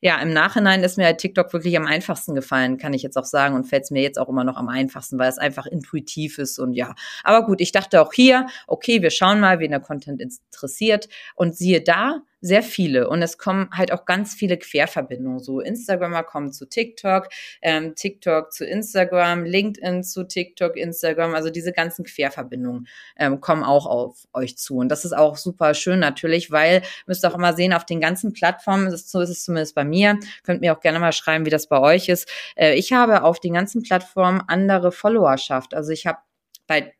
ja, 0.00 0.20
im 0.20 0.32
Nachhinein 0.32 0.84
ist 0.84 0.96
mir 0.96 1.06
halt 1.06 1.18
TikTok 1.18 1.52
wirklich 1.52 1.76
am 1.76 1.86
einfachsten 1.86 2.34
gefallen, 2.34 2.78
kann 2.78 2.94
ich 2.94 3.02
jetzt 3.02 3.16
auch 3.16 3.24
sagen 3.24 3.54
und 3.56 3.64
fällt 3.64 3.84
es 3.84 3.90
mir 3.90 4.02
jetzt 4.02 4.18
auch 4.18 4.28
immer 4.28 4.44
noch 4.44 4.56
am 4.56 4.68
einfachsten, 4.68 5.18
weil 5.18 5.28
es 5.28 5.38
einfach 5.38 5.66
intuitiv 5.66 6.38
ist 6.38 6.58
und 6.58 6.72
ja. 6.74 6.94
Aber 7.24 7.44
gut, 7.46 7.60
ich 7.60 7.72
dachte 7.72 8.00
auch 8.00 8.12
hier, 8.12 8.46
okay, 8.66 9.02
wir 9.02 9.10
schauen 9.10 9.40
mal, 9.40 9.58
wen 9.58 9.70
der 9.70 9.80
Content 9.80 10.20
interessiert 10.20 11.08
und 11.34 11.56
siehe 11.56 11.82
da, 11.82 12.22
sehr 12.40 12.62
viele 12.62 13.08
und 13.08 13.22
es 13.22 13.38
kommen 13.38 13.68
halt 13.72 13.92
auch 13.92 14.04
ganz 14.04 14.34
viele 14.34 14.56
Querverbindungen. 14.56 15.40
So 15.40 15.60
Instagramer 15.60 16.22
kommen 16.22 16.52
zu 16.52 16.66
TikTok, 16.68 17.28
ähm, 17.62 17.94
TikTok 17.94 18.52
zu 18.52 18.64
Instagram, 18.64 19.44
LinkedIn 19.44 20.04
zu 20.04 20.24
TikTok, 20.24 20.76
Instagram. 20.76 21.34
Also 21.34 21.50
diese 21.50 21.72
ganzen 21.72 22.04
Querverbindungen 22.04 22.86
ähm, 23.16 23.40
kommen 23.40 23.64
auch 23.64 23.86
auf 23.86 24.26
euch 24.32 24.56
zu 24.56 24.78
und 24.78 24.88
das 24.88 25.04
ist 25.04 25.12
auch 25.12 25.36
super 25.36 25.74
schön 25.74 25.98
natürlich, 25.98 26.50
weil 26.50 26.82
müsst 27.06 27.24
ihr 27.24 27.30
auch 27.30 27.36
immer 27.36 27.54
sehen 27.54 27.72
auf 27.72 27.84
den 27.84 28.00
ganzen 28.00 28.32
Plattformen. 28.32 28.90
Das, 28.90 29.10
so 29.10 29.20
ist 29.20 29.30
es 29.30 29.44
zumindest 29.44 29.74
bei 29.74 29.84
mir. 29.84 30.18
Könnt 30.44 30.60
mir 30.60 30.76
auch 30.76 30.80
gerne 30.80 30.98
mal 31.00 31.12
schreiben, 31.12 31.46
wie 31.46 31.50
das 31.50 31.68
bei 31.68 31.80
euch 31.80 32.08
ist. 32.08 32.28
Äh, 32.56 32.74
ich 32.74 32.92
habe 32.92 33.22
auf 33.22 33.40
den 33.40 33.54
ganzen 33.54 33.82
Plattformen 33.82 34.42
andere 34.46 34.92
Followerschaft. 34.92 35.74
Also 35.74 35.92
ich 35.92 36.06
habe 36.06 36.18
bei 36.66 36.92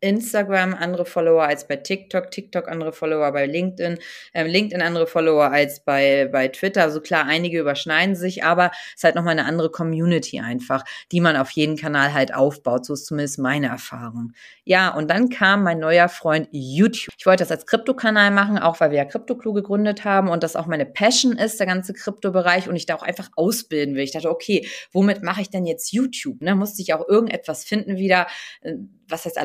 Instagram 0.00 0.74
andere 0.74 1.04
Follower 1.04 1.42
als 1.42 1.66
bei 1.66 1.76
TikTok, 1.76 2.30
TikTok 2.30 2.68
andere 2.68 2.92
Follower 2.92 3.30
bei 3.32 3.46
LinkedIn, 3.46 3.98
ähm, 4.34 4.46
LinkedIn 4.46 4.82
andere 4.82 5.06
Follower 5.06 5.50
als 5.50 5.80
bei, 5.80 6.28
bei 6.30 6.48
Twitter. 6.48 6.82
Also 6.82 7.00
klar, 7.00 7.26
einige 7.26 7.60
überschneiden 7.60 8.16
sich, 8.16 8.44
aber 8.44 8.70
es 8.88 8.96
ist 8.96 9.04
halt 9.04 9.14
nochmal 9.14 9.32
eine 9.32 9.44
andere 9.44 9.70
Community 9.70 10.40
einfach, 10.40 10.84
die 11.12 11.20
man 11.20 11.36
auf 11.36 11.50
jeden 11.50 11.76
Kanal 11.76 12.14
halt 12.14 12.34
aufbaut. 12.34 12.86
So 12.86 12.94
ist 12.94 13.06
zumindest 13.06 13.38
meine 13.38 13.68
Erfahrung. 13.68 14.32
Ja, 14.64 14.88
und 14.94 15.10
dann 15.10 15.28
kam 15.28 15.62
mein 15.64 15.78
neuer 15.78 16.08
Freund 16.08 16.48
YouTube. 16.52 17.14
Ich 17.18 17.26
wollte 17.26 17.42
das 17.42 17.50
als 17.50 17.66
Krypto-Kanal 17.66 18.30
machen, 18.30 18.58
auch 18.58 18.80
weil 18.80 18.90
wir 18.90 18.98
ja 18.98 19.04
CryptoClue 19.04 19.54
gegründet 19.54 20.04
haben 20.04 20.28
und 20.28 20.42
das 20.42 20.56
auch 20.56 20.66
meine 20.66 20.86
Passion 20.86 21.32
ist, 21.32 21.58
der 21.58 21.66
ganze 21.66 21.92
Krypto-Bereich 21.92 22.68
und 22.68 22.76
ich 22.76 22.86
da 22.86 22.94
auch 22.94 23.02
einfach 23.02 23.30
ausbilden 23.36 23.94
will. 23.94 24.04
Ich 24.04 24.12
dachte, 24.12 24.30
okay, 24.30 24.66
womit 24.92 25.22
mache 25.22 25.42
ich 25.42 25.50
denn 25.50 25.66
jetzt 25.66 25.92
YouTube? 25.92 26.40
Ne? 26.40 26.54
Musste 26.54 26.82
ich 26.82 26.94
auch 26.94 27.06
irgendetwas 27.06 27.64
finden 27.64 27.96
wieder, 27.96 28.26
äh, 28.62 28.74
was 29.08 29.24
heißt 29.24 29.38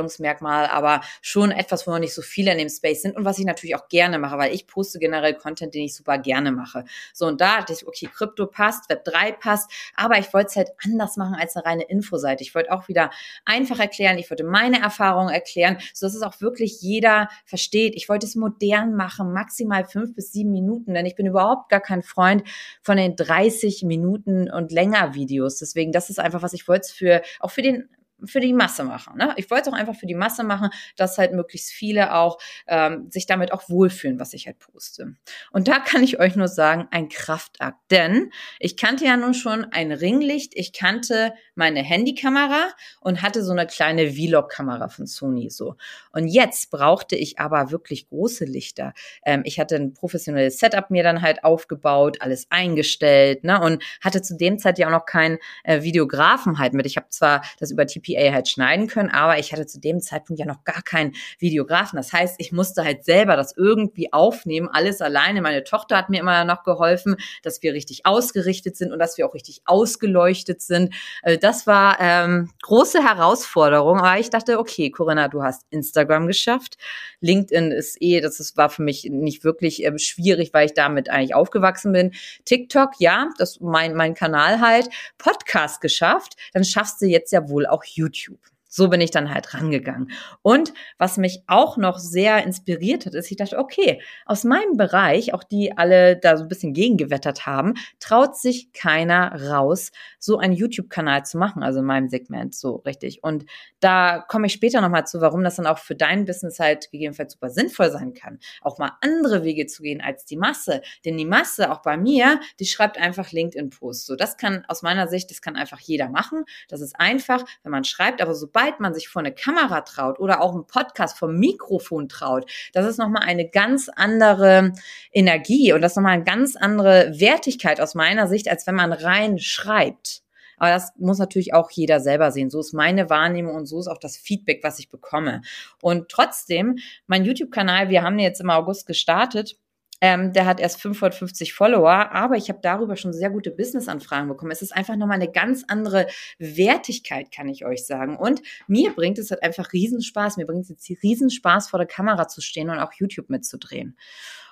Alleinstellungsmerkmal, 0.00 0.66
aber 0.66 1.00
schon 1.22 1.50
etwas, 1.50 1.86
wo 1.86 1.90
noch 1.90 1.98
nicht 1.98 2.14
so 2.14 2.22
viele 2.22 2.52
in 2.52 2.58
dem 2.58 2.68
Space 2.68 3.02
sind 3.02 3.16
und 3.16 3.24
was 3.24 3.38
ich 3.38 3.44
natürlich 3.44 3.76
auch 3.76 3.88
gerne 3.88 4.18
mache, 4.18 4.38
weil 4.38 4.54
ich 4.54 4.66
poste 4.66 4.98
generell 4.98 5.34
Content, 5.34 5.74
den 5.74 5.84
ich 5.84 5.94
super 5.94 6.18
gerne 6.18 6.52
mache. 6.52 6.84
So, 7.12 7.26
und 7.26 7.40
da 7.40 7.58
dachte 7.58 7.72
ich, 7.72 7.86
okay, 7.86 8.08
Krypto 8.12 8.46
passt, 8.46 8.88
Web 8.90 9.04
3 9.04 9.32
passt, 9.32 9.70
aber 9.94 10.18
ich 10.18 10.32
wollte 10.32 10.48
es 10.48 10.56
halt 10.56 10.70
anders 10.84 11.16
machen 11.16 11.34
als 11.34 11.56
eine 11.56 11.64
reine 11.64 11.82
Infoseite. 11.84 12.42
Ich 12.42 12.54
wollte 12.54 12.72
auch 12.72 12.88
wieder 12.88 13.10
einfach 13.44 13.78
erklären, 13.78 14.18
ich 14.18 14.30
wollte 14.30 14.44
meine 14.44 14.80
Erfahrungen 14.80 15.32
erklären, 15.32 15.78
so 15.94 16.06
dass 16.06 16.14
es 16.14 16.22
auch 16.22 16.40
wirklich 16.40 16.80
jeder 16.80 17.28
versteht. 17.44 17.94
Ich 17.94 18.08
wollte 18.08 18.26
es 18.26 18.34
modern 18.34 18.94
machen, 18.94 19.32
maximal 19.32 19.84
fünf 19.84 20.14
bis 20.14 20.32
sieben 20.32 20.50
Minuten, 20.50 20.94
denn 20.94 21.06
ich 21.06 21.14
bin 21.14 21.26
überhaupt 21.26 21.68
gar 21.68 21.80
kein 21.80 22.02
Freund 22.02 22.42
von 22.82 22.96
den 22.96 23.16
30 23.16 23.82
Minuten 23.84 24.50
und 24.50 24.72
länger 24.72 25.14
Videos. 25.14 25.58
Deswegen, 25.58 25.92
das 25.92 26.10
ist 26.10 26.18
einfach, 26.18 26.42
was 26.42 26.52
ich 26.52 26.68
wollte 26.68 26.92
für, 26.92 27.22
auch 27.40 27.50
für 27.50 27.62
den 27.62 27.88
für 28.24 28.40
die 28.40 28.52
Masse 28.52 28.84
machen. 28.84 29.16
Ne? 29.16 29.34
Ich 29.36 29.50
wollte 29.50 29.68
es 29.68 29.74
auch 29.74 29.78
einfach 29.78 29.94
für 29.94 30.06
die 30.06 30.14
Masse 30.14 30.44
machen, 30.44 30.70
dass 30.96 31.18
halt 31.18 31.32
möglichst 31.32 31.70
viele 31.70 32.14
auch 32.14 32.38
ähm, 32.66 33.10
sich 33.10 33.26
damit 33.26 33.52
auch 33.52 33.68
wohlfühlen, 33.68 34.18
was 34.18 34.32
ich 34.32 34.46
halt 34.46 34.58
poste. 34.58 35.16
Und 35.50 35.68
da 35.68 35.78
kann 35.78 36.02
ich 36.02 36.20
euch 36.20 36.36
nur 36.36 36.48
sagen, 36.48 36.88
ein 36.90 37.08
Kraftakt. 37.08 37.78
Denn 37.90 38.30
ich 38.58 38.76
kannte 38.76 39.04
ja 39.04 39.16
nun 39.16 39.34
schon 39.34 39.64
ein 39.64 39.92
Ringlicht, 39.92 40.52
ich 40.54 40.72
kannte 40.72 41.34
meine 41.60 41.82
Handykamera 41.82 42.70
und 43.00 43.22
hatte 43.22 43.44
so 43.44 43.52
eine 43.52 43.66
kleine 43.66 44.10
Vlog-Kamera 44.12 44.88
von 44.88 45.06
Sony 45.06 45.48
so. 45.48 45.76
Und 46.12 46.26
jetzt 46.26 46.70
brauchte 46.70 47.14
ich 47.14 47.38
aber 47.38 47.70
wirklich 47.70 48.08
große 48.08 48.44
Lichter. 48.44 48.92
Ähm, 49.24 49.42
ich 49.44 49.60
hatte 49.60 49.76
ein 49.76 49.94
professionelles 49.94 50.58
Setup 50.58 50.90
mir 50.90 51.04
dann 51.04 51.22
halt 51.22 51.44
aufgebaut, 51.44 52.18
alles 52.20 52.46
eingestellt, 52.50 53.44
ne? 53.44 53.60
Und 53.60 53.82
hatte 54.00 54.20
zu 54.20 54.36
dem 54.36 54.58
Zeit 54.58 54.78
ja 54.78 54.88
auch 54.88 54.92
noch 54.92 55.06
keinen 55.06 55.38
äh, 55.64 55.82
Videografen 55.82 56.58
halt 56.58 56.74
mit. 56.74 56.86
Ich 56.86 56.96
habe 56.96 57.08
zwar 57.08 57.42
das 57.58 57.70
über 57.70 57.86
TP 57.86 58.00
PA 58.00 58.32
halt 58.32 58.48
schneiden 58.48 58.86
können, 58.86 59.10
aber 59.10 59.38
ich 59.38 59.52
hatte 59.52 59.66
zu 59.66 59.80
dem 59.80 60.00
Zeitpunkt 60.00 60.40
ja 60.40 60.46
noch 60.46 60.64
gar 60.64 60.82
keinen 60.82 61.14
Videografen. 61.38 61.96
Das 61.96 62.12
heißt, 62.12 62.36
ich 62.38 62.52
musste 62.52 62.84
halt 62.84 63.04
selber 63.04 63.36
das 63.36 63.56
irgendwie 63.56 64.12
aufnehmen, 64.12 64.68
alles 64.72 65.00
alleine. 65.00 65.42
Meine 65.42 65.64
Tochter 65.64 65.96
hat 65.96 66.10
mir 66.10 66.20
immer 66.20 66.44
noch 66.44 66.62
geholfen, 66.62 67.16
dass 67.42 67.62
wir 67.62 67.72
richtig 67.72 68.06
ausgerichtet 68.06 68.76
sind 68.76 68.92
und 68.92 68.98
dass 68.98 69.18
wir 69.18 69.26
auch 69.26 69.34
richtig 69.34 69.62
ausgeleuchtet 69.64 70.62
sind. 70.62 70.94
Also 71.22 71.38
das 71.50 71.66
war 71.66 71.96
ähm, 71.98 72.48
große 72.62 73.02
Herausforderung, 73.02 73.98
aber 73.98 74.20
ich 74.20 74.30
dachte, 74.30 74.60
okay, 74.60 74.88
Corinna, 74.92 75.26
du 75.26 75.42
hast 75.42 75.66
Instagram 75.70 76.28
geschafft. 76.28 76.76
LinkedIn 77.22 77.72
ist 77.72 78.00
eh, 78.00 78.20
das 78.20 78.38
ist, 78.38 78.56
war 78.56 78.70
für 78.70 78.82
mich 78.82 79.08
nicht 79.10 79.42
wirklich 79.42 79.82
ähm, 79.82 79.98
schwierig, 79.98 80.54
weil 80.54 80.66
ich 80.66 80.74
damit 80.74 81.10
eigentlich 81.10 81.34
aufgewachsen 81.34 81.92
bin. 81.92 82.12
TikTok, 82.44 82.92
ja, 82.98 83.30
das 83.38 83.58
mein 83.58 83.94
mein 83.94 84.14
Kanal 84.14 84.60
halt. 84.60 84.90
Podcast 85.18 85.80
geschafft, 85.80 86.36
dann 86.52 86.62
schaffst 86.62 87.02
du 87.02 87.06
jetzt 87.06 87.32
ja 87.32 87.48
wohl 87.48 87.66
auch 87.66 87.82
YouTube. 87.82 88.38
So 88.70 88.88
bin 88.88 89.00
ich 89.00 89.10
dann 89.10 89.34
halt 89.34 89.52
rangegangen. 89.52 90.10
Und 90.42 90.72
was 90.96 91.18
mich 91.18 91.42
auch 91.48 91.76
noch 91.76 91.98
sehr 91.98 92.42
inspiriert 92.44 93.04
hat, 93.04 93.14
ist, 93.14 93.30
ich 93.30 93.36
dachte, 93.36 93.58
okay, 93.58 94.00
aus 94.24 94.44
meinem 94.44 94.76
Bereich, 94.76 95.34
auch 95.34 95.44
die 95.44 95.76
alle 95.76 96.16
da 96.16 96.36
so 96.36 96.44
ein 96.44 96.48
bisschen 96.48 96.72
gegengewettert 96.72 97.46
haben, 97.46 97.74
traut 97.98 98.36
sich 98.36 98.72
keiner 98.72 99.50
raus, 99.50 99.90
so 100.18 100.38
einen 100.38 100.54
YouTube-Kanal 100.54 101.26
zu 101.26 101.36
machen, 101.36 101.62
also 101.62 101.80
in 101.80 101.84
meinem 101.84 102.08
Segment, 102.08 102.54
so 102.54 102.76
richtig. 102.76 103.22
Und 103.24 103.44
da 103.80 104.20
komme 104.20 104.46
ich 104.46 104.52
später 104.52 104.80
nochmal 104.80 105.06
zu, 105.06 105.20
warum 105.20 105.42
das 105.42 105.56
dann 105.56 105.66
auch 105.66 105.78
für 105.78 105.96
dein 105.96 106.24
Business 106.24 106.60
halt 106.60 106.90
gegebenenfalls 106.92 107.32
super 107.32 107.50
sinnvoll 107.50 107.90
sein 107.90 108.14
kann, 108.14 108.38
auch 108.62 108.78
mal 108.78 108.92
andere 109.00 109.42
Wege 109.42 109.66
zu 109.66 109.82
gehen 109.82 110.00
als 110.00 110.24
die 110.24 110.36
Masse. 110.36 110.80
Denn 111.04 111.16
die 111.16 111.26
Masse, 111.26 111.72
auch 111.72 111.82
bei 111.82 111.96
mir, 111.96 112.40
die 112.60 112.66
schreibt 112.66 112.98
einfach 112.98 113.32
LinkedIn-Posts. 113.32 114.06
So, 114.06 114.14
das 114.14 114.36
kann 114.36 114.64
aus 114.68 114.82
meiner 114.82 115.08
Sicht, 115.08 115.30
das 115.30 115.42
kann 115.42 115.56
einfach 115.56 115.80
jeder 115.80 116.08
machen. 116.08 116.44
Das 116.68 116.80
ist 116.80 116.94
einfach, 116.98 117.44
wenn 117.64 117.72
man 117.72 117.84
schreibt, 117.84 118.22
aber 118.22 118.34
sobald 118.34 118.59
sobald 118.60 118.80
man 118.80 118.92
sich 118.94 119.08
vor 119.08 119.20
eine 119.20 119.32
Kamera 119.32 119.80
traut 119.82 120.18
oder 120.20 120.42
auch 120.42 120.52
einen 120.52 120.66
Podcast 120.66 121.18
vom 121.18 121.36
Mikrofon 121.38 122.08
traut, 122.08 122.50
das 122.72 122.86
ist 122.86 122.98
nochmal 122.98 123.22
eine 123.22 123.48
ganz 123.48 123.88
andere 123.88 124.72
Energie 125.12 125.72
und 125.72 125.80
das 125.80 125.92
ist 125.92 125.96
nochmal 125.96 126.14
eine 126.14 126.24
ganz 126.24 126.56
andere 126.56 127.12
Wertigkeit 127.18 127.80
aus 127.80 127.94
meiner 127.94 128.28
Sicht, 128.28 128.50
als 128.50 128.66
wenn 128.66 128.74
man 128.74 128.92
rein 128.92 129.38
schreibt. 129.38 130.22
Aber 130.58 130.70
das 130.70 130.92
muss 130.98 131.18
natürlich 131.18 131.54
auch 131.54 131.70
jeder 131.70 132.00
selber 132.00 132.32
sehen. 132.32 132.50
So 132.50 132.60
ist 132.60 132.74
meine 132.74 133.08
Wahrnehmung 133.08 133.54
und 133.54 133.64
so 133.64 133.80
ist 133.80 133.88
auch 133.88 133.96
das 133.96 134.18
Feedback, 134.18 134.62
was 134.62 134.78
ich 134.78 134.90
bekomme. 134.90 135.40
Und 135.80 136.10
trotzdem, 136.10 136.76
mein 137.06 137.24
YouTube-Kanal, 137.24 137.88
wir 137.88 138.02
haben 138.02 138.18
jetzt 138.18 138.42
im 138.42 138.50
August 138.50 138.86
gestartet, 138.86 139.56
ähm, 140.00 140.32
der 140.32 140.46
hat 140.46 140.60
erst 140.60 140.80
550 140.80 141.52
Follower, 141.52 142.12
aber 142.12 142.36
ich 142.36 142.48
habe 142.48 142.60
darüber 142.62 142.96
schon 142.96 143.12
sehr 143.12 143.30
gute 143.30 143.50
Business-Anfragen 143.50 144.28
bekommen. 144.28 144.50
Es 144.50 144.62
ist 144.62 144.74
einfach 144.74 144.96
nochmal 144.96 145.16
eine 145.16 145.30
ganz 145.30 145.64
andere 145.68 146.06
Wertigkeit, 146.38 147.30
kann 147.30 147.48
ich 147.48 147.64
euch 147.64 147.86
sagen. 147.86 148.16
Und 148.16 148.42
mir 148.66 148.92
bringt 148.94 149.18
es 149.18 149.30
halt 149.30 149.42
einfach 149.42 149.72
Riesenspaß. 149.72 150.36
Mir 150.36 150.46
bringt 150.46 150.62
es 150.64 150.70
jetzt 150.70 151.02
Riesenspaß, 151.02 151.68
vor 151.68 151.78
der 151.78 151.86
Kamera 151.86 152.28
zu 152.28 152.40
stehen 152.40 152.70
und 152.70 152.78
auch 152.78 152.92
YouTube 152.94 153.30
mitzudrehen. 153.30 153.96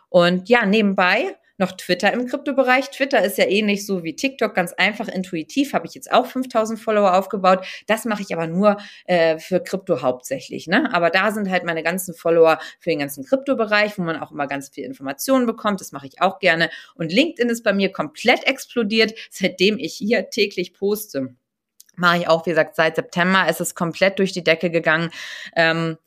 Und 0.09 0.49
ja, 0.49 0.67
nebenbei 0.67 1.37
noch 1.59 1.73
Twitter 1.73 2.13
im 2.13 2.27
Kryptobereich. 2.27 2.91
Twitter 2.91 3.23
ist 3.25 3.39
ja 3.39 3.47
ähnlich 3.47 3.85
so 3.87 4.05
wie 4.05 4.17
TikTok, 4.17 4.55
ganz 4.55 4.73
einfach 4.73 5.09
intuitiv. 5.09 5.73
Habe 5.73 5.87
ich 5.87 5.95
jetzt 5.95 6.11
auch 6.11 6.27
5000 6.27 6.79
Follower 6.79 7.15
aufgebaut. 7.15 7.67
Das 7.87 8.05
mache 8.05 8.23
ich 8.23 8.33
aber 8.33 8.47
nur 8.47 8.79
äh, 9.07 9.39
für 9.39 9.61
Krypto 9.61 10.03
hauptsächlich. 10.03 10.67
Ne? 10.67 10.89
Aber 10.93 11.11
da 11.11 11.33
sind 11.33 11.51
halt 11.51 11.65
meine 11.65 11.83
ganzen 11.83 12.15
Follower 12.15 12.59
für 12.81 12.91
den 12.91 13.01
ganzen 13.01 13.25
Kryptobereich, 13.25 13.99
wo 13.99 14.03
man 14.03 14.17
auch 14.17 14.31
immer 14.31 14.47
ganz 14.47 14.69
viel 14.69 14.85
Informationen 14.85 15.47
bekommt. 15.47 15.81
Das 15.81 15.93
mache 15.93 16.07
ich 16.07 16.21
auch 16.21 16.39
gerne. 16.39 16.71
Und 16.95 17.13
LinkedIn 17.13 17.51
ist 17.51 17.65
bei 17.65 17.73
mir 17.73 17.93
komplett 17.93 18.47
explodiert, 18.47 19.15
seitdem 19.31 19.79
ich 19.79 19.95
hier 19.95 20.31
täglich 20.31 20.75
poste 20.75 21.35
mache 21.99 22.19
ich 22.19 22.29
auch, 22.29 22.47
wie 22.47 22.51
gesagt, 22.51 22.77
seit 22.77 22.97
September 22.97 23.49
ist 23.49 23.61
es 23.61 23.75
komplett 23.75 24.19
durch 24.19 24.33
die 24.33 24.45
Decke 24.45 24.71
gegangen. 24.71 25.11
Ähm, 25.57 25.99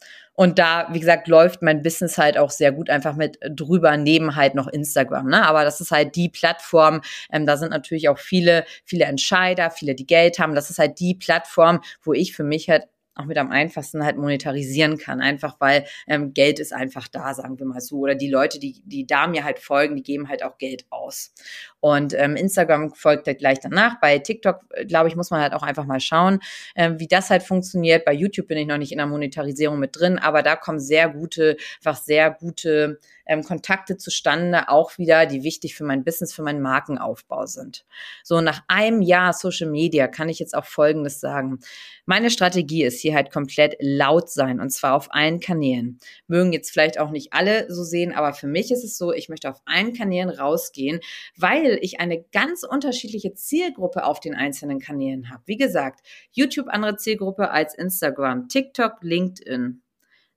und 0.42 0.58
da, 0.58 0.88
wie 0.92 1.00
gesagt, 1.00 1.28
läuft 1.28 1.62
mein 1.62 1.84
Business 1.84 2.18
halt 2.18 2.36
auch 2.36 2.50
sehr 2.50 2.72
gut 2.72 2.90
einfach 2.90 3.16
mit 3.16 3.38
drüber, 3.48 3.96
neben 3.96 4.36
halt 4.36 4.56
noch 4.56 4.68
Instagram. 4.68 5.28
Ne? 5.28 5.46
Aber 5.46 5.64
das 5.64 5.82
ist 5.82 5.92
halt 5.92 6.16
die 6.16 6.30
Plattform. 6.30 7.02
Ähm, 7.32 7.46
da 7.46 7.58
sind 7.58 7.70
natürlich 7.70 8.10
auch 8.10 8.18
viele, 8.18 8.66
viele 8.84 9.06
Entscheider, 9.06 9.70
viele, 9.70 9.94
die 9.94 10.08
Geld 10.08 10.40
haben. 10.40 10.56
Das 10.56 10.72
ist 10.72 10.80
halt 10.80 11.00
die 11.00 11.14
Plattform, 11.14 11.82
wo 12.02 12.14
ich 12.14 12.36
für 12.36 12.44
mich 12.44 12.72
halt 12.72 12.88
auch 13.14 13.26
mit 13.26 13.38
am 13.38 13.52
einfachsten 13.52 14.04
halt 14.04 14.18
monetarisieren 14.18 14.98
kann. 14.98 15.22
Einfach 15.22 15.58
weil 15.60 15.86
ähm, 16.08 16.34
Geld 16.34 16.60
ist 16.60 16.74
einfach 16.74 17.08
da, 17.08 17.36
sagen 17.36 17.60
wir 17.60 17.68
mal 17.68 17.80
so. 17.80 17.98
Oder 18.00 18.16
die 18.16 18.32
Leute, 18.32 18.58
die, 18.58 18.82
die 18.84 19.06
da 19.06 19.28
mir 19.28 19.44
halt 19.44 19.60
folgen, 19.60 19.96
die 19.96 20.02
geben 20.02 20.28
halt 20.28 20.42
auch 20.42 20.58
Geld 20.58 20.88
aus. 20.90 21.36
Und 21.82 22.13
ähm, 22.13 22.36
Instagram 22.36 22.94
folgt 22.94 23.28
halt 23.28 23.39
gleich 23.39 23.60
danach. 23.60 24.00
Bei 24.00 24.20
TikTok, 24.20 24.62
äh, 24.70 24.86
glaube 24.86 25.10
ich, 25.10 25.15
muss 25.15 25.32
man 25.32 25.41
halt 25.41 25.54
auch 25.54 25.63
einfach 25.63 25.86
mal 25.86 26.00
schauen, 26.00 26.39
ähm, 26.76 27.00
wie 27.00 27.08
das 27.08 27.30
halt 27.30 27.44
funktioniert. 27.44 28.06
Bei 28.06 28.13
YouTube 28.13 28.48
bin 28.48 28.58
ich 28.60 28.67
noch 28.67 28.78
nicht 28.78 28.91
in 28.91 29.00
der 29.00 29.08
Monetarisierung 29.08 29.80
mit 29.80 30.00
drin, 30.00 30.20
aber 30.20 30.44
da 30.44 30.56
kommen 30.56 30.80
sehr 30.80 31.10
gute, 31.10 31.58
einfach 31.84 32.02
sehr 32.02 32.32
gute 32.32 33.00
ähm, 33.32 33.44
Kontakte 33.44 33.98
zustande, 33.98 34.70
auch 34.70 34.98
wieder, 34.98 35.26
die 35.26 35.44
wichtig 35.44 35.76
für 35.76 35.84
mein 35.84 36.04
Business, 36.04 36.34
für 36.34 36.44
meinen 36.44 36.62
Markenaufbau 36.62 37.46
sind. 37.46 37.86
So, 38.24 38.41
nach 38.41 38.62
einem 38.67 39.02
Jahr 39.02 39.34
Social 39.34 39.70
Media 39.70 40.08
kann 40.08 40.30
ich 40.30 40.38
jetzt 40.39 40.56
auch 40.56 40.65
Folgendes 40.65 41.20
sagen. 41.20 41.60
Meine 42.06 42.30
Strategie 42.30 42.84
ist 42.84 43.00
hier 43.00 43.15
halt 43.15 43.32
komplett 43.32 43.78
laut 43.80 44.30
sein 44.30 44.60
und 44.60 44.72
zwar 44.72 44.96
auf 44.96 45.13
allen 45.13 45.39
Kanälen. 45.39 46.00
Mögen 46.28 46.52
jetzt 46.52 46.72
vielleicht 46.72 47.00
auch 47.00 47.10
nicht 47.10 47.32
alle 47.32 47.72
so 47.72 47.84
sehen, 47.84 48.13
aber 48.13 48.34
für 48.34 48.48
mich 48.48 48.72
ist 48.72 48.84
es 48.84 48.98
so, 48.98 49.13
ich 49.13 49.30
möchte 49.30 49.50
auf 49.50 49.62
allen 49.65 49.94
Kanälen 49.94 50.30
rausgehen, 50.30 51.00
weil 51.38 51.71
ich 51.78 52.00
eine 52.00 52.24
ganz 52.32 52.64
unterschiedliche 52.64 53.34
Zielgruppe 53.34 54.06
auf 54.06 54.20
den 54.20 54.36
einzelnen 54.36 54.80
Kanälen 54.80 55.30
habe. 55.30 55.44
Wie 55.46 55.58
gesagt, 55.58 56.06
YouTube 56.32 56.68
andere 56.70 56.98
Zielgruppe 56.98 57.52
als 57.52 57.74
Instagram, 57.74 58.48
TikTok, 58.48 58.98
LinkedIn. 59.02 59.82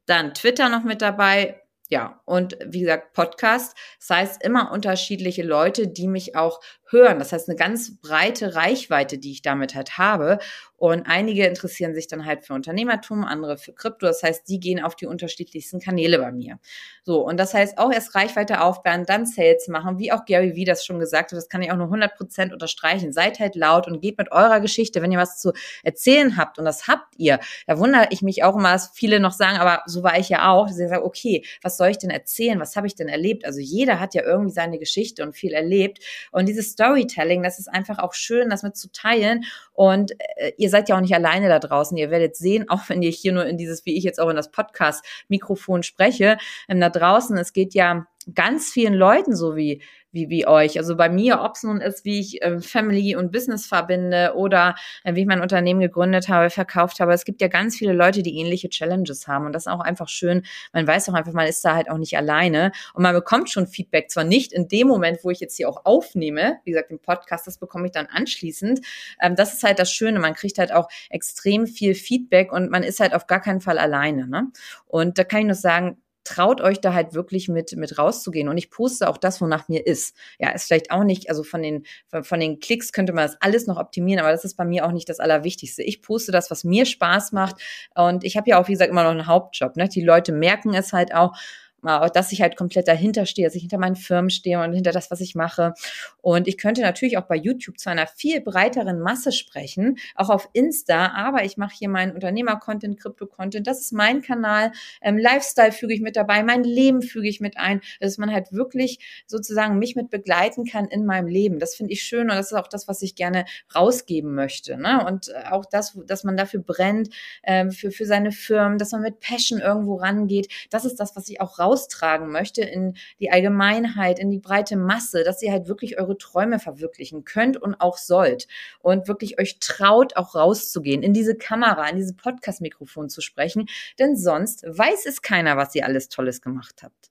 Dann 0.07 0.35
Twitter 0.35 0.69
noch 0.69 0.85
mit 0.85 1.01
dabei, 1.03 1.61
ja, 1.89 2.21
und 2.25 2.57
wie 2.65 2.81
gesagt, 2.81 3.13
Podcast. 3.13 3.77
Das 4.01 4.11
heißt, 4.11 4.43
immer 4.43 4.73
unterschiedliche 4.73 5.43
Leute, 5.43 5.87
die 5.87 6.09
mich 6.09 6.35
auch 6.35 6.61
hören. 6.89 7.19
Das 7.19 7.33
heißt, 7.33 7.49
eine 7.49 7.57
ganz 7.57 8.01
breite 8.01 8.55
Reichweite, 8.55 9.19
die 9.19 9.33
ich 9.33 9.43
damit 9.43 9.75
halt 9.75 9.99
habe. 9.99 10.39
Und 10.77 11.07
einige 11.07 11.47
interessieren 11.47 11.95
sich 11.95 12.09
dann 12.09 12.27
halt 12.27 12.45
für 12.45 12.53
Unternehmertum, 12.53 13.25
andere 13.25 13.57
für 13.59 13.73
Krypto. 13.73 14.07
Das 14.07 14.23
heißt, 14.23 14.49
die 14.49 14.59
gehen 14.59 14.83
auf 14.83 14.97
die 14.97 15.07
unterschiedlichsten 15.07 15.81
Kanäle 15.81 16.19
bei 16.19 16.33
mir. 16.33 16.59
So, 17.05 17.25
und 17.25 17.39
das 17.39 17.55
heißt 17.55 17.79
auch 17.79 17.93
erst 17.93 18.15
Reichweite 18.15 18.61
aufbauen, 18.61 19.05
dann 19.07 19.25
Sales 19.27 19.69
machen, 19.69 19.99
wie 19.99 20.11
auch 20.11 20.25
Gary 20.25 20.57
Vee 20.57 20.65
das 20.65 20.85
schon 20.85 20.99
gesagt 20.99 21.31
hat. 21.31 21.37
Das 21.37 21.49
kann 21.49 21.63
ich 21.63 21.71
auch 21.71 21.77
nur 21.77 21.87
100 21.87 22.17
Prozent 22.17 22.53
unterstreichen. 22.53 23.13
Seid 23.13 23.39
halt 23.39 23.55
laut 23.55 23.87
und 23.87 24.01
geht 24.01 24.19
mit 24.19 24.33
eurer 24.33 24.61
Geschichte, 24.61 25.01
wenn 25.01 25.13
ihr 25.13 25.19
was 25.19 25.39
zu 25.39 25.53
erzählen 25.85 26.37
habt. 26.37 26.59
Und 26.59 26.65
das 26.65 26.89
habt 26.89 27.15
ihr. 27.19 27.39
Da 27.67 27.79
wundere 27.79 28.09
ich 28.11 28.23
mich 28.23 28.43
auch 28.43 28.57
immer, 28.57 28.73
dass 28.73 28.91
viele 28.91 29.21
noch 29.21 29.33
sagen, 29.33 29.59
aber 29.59 29.83
so 29.87 30.03
war 30.03 30.19
ich 30.19 30.29
ja 30.29 30.51
auch. 30.51 30.67
Dass 30.67 30.79
ich 30.79 30.89
sage, 30.89 31.05
okay, 31.05 31.45
was 31.63 31.77
soll 31.77 31.89
ich 31.89 31.99
denn 31.99 32.11
erzählen? 32.11 32.59
Was 32.59 32.75
habe 32.75 32.87
ich 32.87 32.97
denn 32.97 33.09
erlebt? 33.09 33.45
Also 33.45 33.61
jeder 33.61 34.01
hat 34.01 34.15
ja 34.15 34.23
irgendwie 34.23 34.53
seine 34.53 34.79
Geschichte 34.79 35.23
und 35.23 35.37
viel 35.37 35.53
erlebt. 35.53 36.01
Und 36.33 36.49
dieses 36.49 36.71
Storytelling, 36.71 37.43
das 37.43 37.59
ist 37.59 37.69
einfach 37.69 37.99
auch 37.99 38.15
schön, 38.15 38.51
das 38.51 38.63
mit 38.63 38.77
zu 38.77 38.91
teilen. 38.91 39.45
Und 39.73 40.13
äh, 40.37 40.53
ihr 40.65 40.71
seid 40.71 40.89
ja 40.89 40.97
auch 40.97 41.01
nicht 41.01 41.15
alleine 41.15 41.49
da 41.49 41.59
draußen. 41.59 41.97
Ihr 41.97 42.11
werdet 42.11 42.37
sehen, 42.37 42.65
auch 42.69 42.89
wenn 42.89 43.03
ihr 43.03 43.11
hier 43.11 43.33
nur 43.33 43.47
in 43.47 43.57
dieses, 43.57 43.85
wie 43.87 43.97
ich 43.97 44.05
jetzt 44.05 44.19
auch 44.21 44.31
in 44.31 44.37
das 44.37 44.51
Podcast-Mikrofon 44.51 45.83
spreche, 45.83 46.39
ähm, 46.69 46.81
da 46.81 46.89
draußen, 46.89 47.37
es 47.37 47.53
geht 47.53 47.75
ja 47.75 48.07
ganz 48.35 48.71
vielen 48.71 48.95
Leuten 48.95 49.35
so 49.35 49.57
wie 49.57 49.83
wie, 50.15 50.31
wie 50.31 50.47
euch. 50.47 50.79
Also 50.79 50.97
bei 50.97 51.09
mir, 51.09 51.41
ob 51.41 51.57
es 51.57 51.65
nun 51.65 51.81
ist, 51.81 52.05
wie 52.05 52.21
ich 52.21 52.41
äh, 52.41 52.61
Family 52.61 53.17
und 53.17 53.33
Business 53.33 53.67
verbinde 53.67 54.35
oder 54.37 54.77
äh, 55.03 55.15
wie 55.15 55.23
ich 55.23 55.27
mein 55.27 55.43
Unternehmen 55.43 55.81
gegründet 55.81 56.29
habe, 56.29 56.49
verkauft 56.51 57.01
habe. 57.01 57.13
Es 57.13 57.25
gibt 57.25 57.43
ja 57.43 57.49
ganz 57.49 57.77
viele 57.77 57.93
Leute, 57.93 58.23
die 58.23 58.39
ähnliche 58.39 58.69
Challenges 58.69 59.27
haben. 59.27 59.45
Und 59.45 59.53
das 59.53 59.65
ist 59.65 59.73
auch 59.73 59.81
einfach 59.81 60.09
schön. 60.09 60.45
Man 60.73 60.87
weiß 60.87 61.09
auch 61.09 61.15
einfach, 61.15 61.33
man 61.33 61.49
ist 61.49 61.65
da 61.65 61.75
halt 61.75 61.91
auch 61.91 61.99
nicht 61.99 62.17
alleine. 62.17 62.71
Und 62.95 63.03
man 63.03 63.15
bekommt 63.15 63.51
schon 63.51 63.67
Feedback. 63.67 64.11
Zwar 64.11 64.25
nicht 64.25 64.53
in 64.53 64.69
dem 64.69 64.87
Moment, 64.87 65.19
wo 65.25 65.31
ich 65.31 65.41
jetzt 65.41 65.57
hier 65.57 65.69
auch 65.69 65.85
aufnehme, 65.85 66.59
wie 66.65 66.71
gesagt, 66.71 66.91
den 66.91 67.01
Podcast, 67.01 67.47
das 67.47 67.59
bekomme 67.59 67.87
ich 67.87 67.93
dann 67.93 68.07
anschließend. 68.07 68.81
Ähm, 69.21 69.35
das 69.35 69.53
ist 69.53 69.65
halt 69.65 69.81
das 69.81 69.91
Schöne. 69.91 70.21
Man 70.21 70.35
kriegt 70.35 70.59
halt 70.59 70.73
auch 70.73 70.89
extrem 71.11 71.67
viel 71.67 71.95
Feedback 71.95 72.53
und 72.53 72.71
man 72.71 72.85
ist 72.85 73.01
halt 73.01 73.15
auf 73.15 73.27
gar 73.27 73.41
keinen 73.41 73.61
Fall 73.61 73.79
alleine. 73.79 74.29
Ne? 74.29 74.53
Und 74.87 75.19
da 75.19 75.25
kann 75.25 75.41
ich 75.41 75.47
nur 75.47 75.55
sagen, 75.57 75.99
traut 76.25 76.61
euch 76.61 76.81
da 76.81 76.95
halt 76.95 77.15
wirklich 77.15 77.49
mit, 77.49 77.77
mit 77.77 77.99
rauszugehen. 77.99 78.49
Und 78.49 78.59
ich 78.59 78.71
poste 78.71 79.09
auch 79.09 79.19
das, 79.19 79.41
wonach 79.41 79.69
mir 79.69 79.87
ist. 79.87 80.17
Ja, 80.39 80.51
ist 80.51 80.67
vielleicht 80.67 80.91
auch 80.91 81.05
nicht, 81.05 81.29
also 81.29 81.45
von 81.45 81.63
den, 81.63 81.85
von 82.23 82.41
den 82.41 82.61
Klicks 82.61 82.93
könnte 82.93 83.13
man 83.13 83.27
das 83.27 83.37
alles 83.41 83.67
noch 83.67 83.77
optimieren, 83.77 84.21
aber 84.21 84.33
das 84.33 84.45
ist 84.45 84.57
bei 84.57 84.65
mir 84.65 84.87
auch 84.87 84.93
nicht 84.93 85.09
das 85.09 85.21
Allerwichtigste. 85.21 85.83
Ich 85.83 86.03
poste 86.03 86.33
das, 86.33 86.51
was 86.51 86.65
mir 86.65 86.87
Spaß 86.87 87.33
macht. 87.33 87.57
Und 87.95 88.25
ich 88.25 88.37
habe 88.37 88.49
ja 88.51 88.61
auch, 88.61 88.69
wie 88.69 88.73
gesagt, 88.73 88.91
immer 88.91 89.05
noch 89.05 89.11
einen 89.11 89.27
Hauptjob. 89.27 89.77
Ne? 89.77 89.89
Die 89.89 90.03
Leute 90.03 90.33
merken 90.33 90.75
es 90.75 90.93
halt 90.93 91.15
auch 91.15 91.37
dass 91.85 92.33
ich 92.33 92.43
halt 92.43 92.57
komplett 92.57 92.89
dahinter 92.89 93.27
stehe, 93.27 93.47
dass 93.47 93.55
ich 93.55 93.63
hinter 93.63 93.79
meinen 93.79 93.97
Firmen 93.97 94.31
stehe 94.31 94.61
und 94.61 94.73
hinter 94.73 94.93
das, 94.93 95.11
was 95.11 95.21
ich 95.21 95.35
mache. 95.35 95.75
Und 96.21 96.49
ich 96.49 96.59
könnte 96.59 96.81
natürlich 96.81 97.19
auch 97.19 97.27
bei 97.27 97.37
YouTube 97.37 97.79
zu 97.79 97.91
einer 97.91 98.07
viel 98.07 98.41
breiteren 98.41 99.01
Masse 99.01 99.33
sprechen, 99.33 99.99
auch 100.15 100.31
auf 100.31 100.49
Insta, 100.53 101.13
aber 101.15 101.45
ich 101.45 101.57
mache 101.57 101.75
hier 101.79 101.89
meinen 101.89 102.13
Unternehmer-Content, 102.13 103.01
Krypto-Content, 103.01 103.67
das 103.67 103.81
ist 103.81 103.93
mein 103.93 104.23
Kanal. 104.23 104.73
Ähm, 105.03 105.19
Lifestyle 105.19 105.73
füge 105.73 105.95
ich 105.95 106.01
mit 106.01 106.17
dabei, 106.17 106.43
mein 106.43 106.65
Leben 106.65 107.03
füge 107.03 107.29
ich 107.29 107.41
mit 107.41 107.57
ein, 107.57 107.81
dass 108.01 108.19
man 108.19 108.33
halt 108.33 108.53
wirklich 108.53 109.25
sozusagen 109.27 109.79
mich 109.79 109.97
mit 109.97 110.11
begleiten 110.11 110.65
kann 110.65 110.87
in 110.87 111.05
meinem 111.05 111.29
Leben. 111.29 111.59
Das 111.59 111.75
finde 111.75 111.93
ich 111.93 112.03
schön 112.03 112.31
und 112.31 112.37
das 112.37 112.53
ist 112.53 112.59
auch 112.59 112.69
das, 112.69 112.89
was 112.89 113.03
ich 113.03 113.15
gerne 113.15 113.45
rausgeben 113.75 114.35
möchte. 114.35 114.77
Ne? 114.77 115.05
Und 115.05 115.29
äh, 115.29 115.51
auch 115.51 115.65
das, 115.67 115.99
dass 116.07 116.25
man 116.25 116.37
dafür 116.37 116.61
brennt, 116.61 117.11
äh, 117.43 117.71
für, 117.71 117.91
für 117.91 118.07
seine 118.07 118.33
Firmen, 118.33 118.79
dass 118.79 118.93
man 118.93 119.03
mit 119.03 119.21
Passion 119.21 119.61
irgendwo 119.61 119.97
rangeht. 119.97 120.49
Das 120.71 120.85
ist 120.85 121.01
das, 121.01 121.17
was 121.17 121.29
ich 121.29 121.41
auch 121.41 121.59
raus 121.59 121.74
raustragen 121.75 122.31
möchte 122.31 122.63
in 122.63 122.97
die 123.19 123.31
Allgemeinheit, 123.31 124.19
in 124.19 124.31
die 124.31 124.39
breite 124.39 124.77
Masse, 124.77 125.25
dass 125.25 125.43
ihr 125.43 125.53
halt 125.53 125.69
wirklich 125.69 125.99
eure 125.99 126.17
Träume 126.17 126.59
verwirklichen 126.59 127.25
könnt 127.25 127.57
und 127.57 127.75
auch 127.81 127.99
sollt 127.99 128.47
und 128.81 129.09
wirklich 129.09 129.41
euch 129.41 129.59
traut, 129.59 130.17
auch 130.17 130.35
rauszugehen, 130.35 131.03
in 131.03 131.13
diese 131.13 131.35
Kamera, 131.35 131.89
in 131.89 131.97
diese 131.97 132.15
Podcast-Mikrofon 132.15 133.09
zu 133.09 133.21
sprechen, 133.21 133.67
denn 133.99 134.17
sonst 134.17 134.65
weiß 134.65 135.07
es 135.07 135.23
keiner, 135.23 135.57
was 135.57 135.75
ihr 135.75 135.85
alles 135.85 136.09
Tolles 136.09 136.41
gemacht 136.41 136.83
habt. 136.83 137.11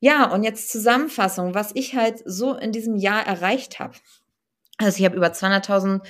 Ja, 0.00 0.30
und 0.32 0.42
jetzt 0.42 0.70
Zusammenfassung, 0.70 1.54
was 1.54 1.70
ich 1.74 1.94
halt 1.94 2.22
so 2.24 2.54
in 2.56 2.72
diesem 2.72 2.96
Jahr 2.96 3.24
erreicht 3.24 3.78
habe. 3.78 3.94
Also 4.78 4.98
ich 4.98 5.04
habe 5.04 5.16
über 5.16 5.28
200.000 5.28 6.00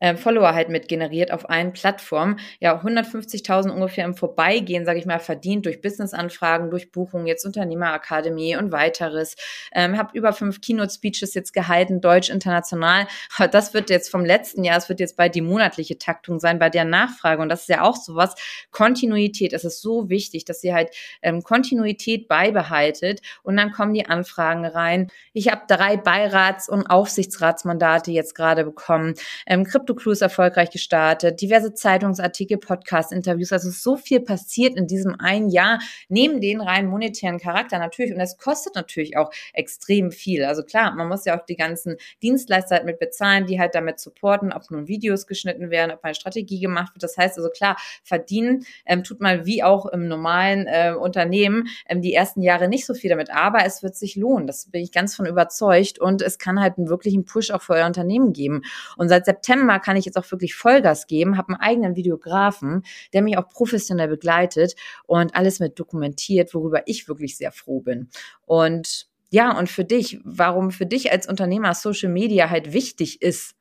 äh, 0.00 0.16
Follower 0.16 0.54
halt 0.54 0.68
mit 0.68 0.88
generiert 0.88 1.32
auf 1.32 1.48
allen 1.50 1.72
Plattformen. 1.72 2.38
Ja, 2.60 2.80
150.000 2.80 3.70
ungefähr 3.70 4.04
im 4.04 4.14
Vorbeigehen, 4.14 4.84
sage 4.84 4.98
ich 4.98 5.06
mal, 5.06 5.18
verdient 5.18 5.66
durch 5.66 5.80
Business-Anfragen, 5.80 6.70
durch 6.70 6.92
Buchungen, 6.92 7.26
jetzt 7.26 7.44
Unternehmerakademie 7.44 8.56
und 8.56 8.72
weiteres. 8.72 9.36
Ähm, 9.72 9.98
habe 9.98 10.16
über 10.16 10.32
fünf 10.32 10.60
Keynote-Speeches 10.60 11.34
jetzt 11.34 11.52
gehalten, 11.52 12.00
deutsch, 12.00 12.30
international. 12.30 13.06
Das 13.52 13.74
wird 13.74 13.90
jetzt 13.90 14.10
vom 14.10 14.24
letzten 14.24 14.64
Jahr, 14.64 14.76
es 14.76 14.88
wird 14.88 15.00
jetzt 15.00 15.16
bald 15.16 15.34
die 15.34 15.40
monatliche 15.40 15.98
Taktung 15.98 16.38
sein 16.38 16.58
bei 16.58 16.70
der 16.70 16.84
Nachfrage. 16.84 17.42
Und 17.42 17.48
das 17.48 17.62
ist 17.62 17.68
ja 17.68 17.82
auch 17.82 17.96
sowas. 17.96 18.34
Kontinuität, 18.70 19.52
es 19.52 19.64
ist 19.64 19.80
so 19.80 20.08
wichtig, 20.08 20.44
dass 20.44 20.62
ihr 20.62 20.74
halt 20.74 20.90
ähm, 21.22 21.42
Kontinuität 21.42 22.28
beibehaltet 22.28 23.20
und 23.42 23.56
dann 23.56 23.72
kommen 23.72 23.94
die 23.94 24.06
Anfragen 24.06 24.64
rein. 24.64 25.10
Ich 25.32 25.50
habe 25.50 25.62
drei 25.68 25.96
Beirats- 25.96 26.68
und 26.68 26.86
Aufsichtsratsmandate 26.86 28.10
jetzt 28.10 28.34
gerade 28.34 28.64
bekommen. 28.64 29.14
Ähm, 29.46 29.64
Krypto-Cruise 29.88 30.22
erfolgreich 30.22 30.70
gestartet, 30.70 31.40
diverse 31.40 31.72
Zeitungsartikel, 31.72 32.58
Podcast-Interviews, 32.58 33.52
also 33.52 33.70
so 33.70 33.96
viel 33.96 34.20
passiert 34.20 34.76
in 34.76 34.86
diesem 34.86 35.18
einen 35.18 35.48
Jahr, 35.48 35.78
neben 36.08 36.40
den 36.40 36.60
rein 36.60 36.86
monetären 36.86 37.38
Charakter 37.38 37.78
natürlich. 37.78 38.12
Und 38.12 38.20
es 38.20 38.36
kostet 38.36 38.74
natürlich 38.74 39.16
auch 39.16 39.30
extrem 39.52 40.10
viel. 40.10 40.44
Also 40.44 40.62
klar, 40.62 40.94
man 40.94 41.08
muss 41.08 41.24
ja 41.24 41.38
auch 41.38 41.44
die 41.44 41.56
ganzen 41.56 41.96
Dienstleister 42.22 42.76
halt 42.76 42.84
mit 42.84 42.98
bezahlen, 42.98 43.46
die 43.46 43.58
halt 43.58 43.74
damit 43.74 43.98
supporten, 43.98 44.52
ob 44.52 44.70
nun 44.70 44.88
Videos 44.88 45.26
geschnitten 45.26 45.70
werden, 45.70 45.92
ob 45.92 46.04
eine 46.04 46.14
Strategie 46.14 46.60
gemacht 46.60 46.94
wird. 46.94 47.02
Das 47.02 47.16
heißt 47.16 47.38
also 47.38 47.50
klar, 47.50 47.76
verdienen 48.02 48.64
ähm, 48.84 49.04
tut 49.04 49.20
man 49.20 49.46
wie 49.46 49.62
auch 49.62 49.86
im 49.86 50.08
normalen 50.08 50.66
äh, 50.66 50.92
Unternehmen 50.98 51.68
ähm, 51.88 52.02
die 52.02 52.12
ersten 52.12 52.42
Jahre 52.42 52.68
nicht 52.68 52.84
so 52.84 52.94
viel 52.94 53.10
damit, 53.10 53.30
aber 53.30 53.64
es 53.64 53.82
wird 53.82 53.96
sich 53.96 54.16
lohnen. 54.16 54.46
Das 54.46 54.66
bin 54.66 54.82
ich 54.82 54.92
ganz 54.92 55.16
von 55.16 55.26
überzeugt 55.26 55.98
und 55.98 56.20
es 56.20 56.38
kann 56.38 56.60
halt 56.60 56.78
einen 56.78 56.88
wirklichen 56.88 57.24
Push 57.24 57.50
auch 57.50 57.62
für 57.62 57.74
euer 57.74 57.86
Unternehmen 57.86 58.32
geben. 58.32 58.62
Und 58.96 59.08
seit 59.08 59.24
September 59.24 59.77
kann 59.78 59.96
ich 59.96 60.04
jetzt 60.04 60.16
auch 60.16 60.30
wirklich 60.30 60.54
Vollgas 60.54 61.06
geben, 61.06 61.36
habe 61.36 61.48
einen 61.48 61.60
eigenen 61.60 61.96
Videografen, 61.96 62.82
der 63.12 63.22
mich 63.22 63.38
auch 63.38 63.48
professionell 63.48 64.08
begleitet 64.08 64.74
und 65.06 65.34
alles 65.34 65.60
mit 65.60 65.78
dokumentiert, 65.78 66.54
worüber 66.54 66.82
ich 66.86 67.08
wirklich 67.08 67.36
sehr 67.36 67.52
froh 67.52 67.80
bin. 67.80 68.08
Und 68.46 69.08
ja, 69.30 69.56
und 69.58 69.68
für 69.68 69.84
dich, 69.84 70.20
warum 70.24 70.70
für 70.70 70.86
dich 70.86 71.12
als 71.12 71.28
Unternehmer 71.28 71.74
Social 71.74 72.10
Media 72.10 72.48
halt 72.50 72.72
wichtig 72.72 73.20
ist, 73.20 73.54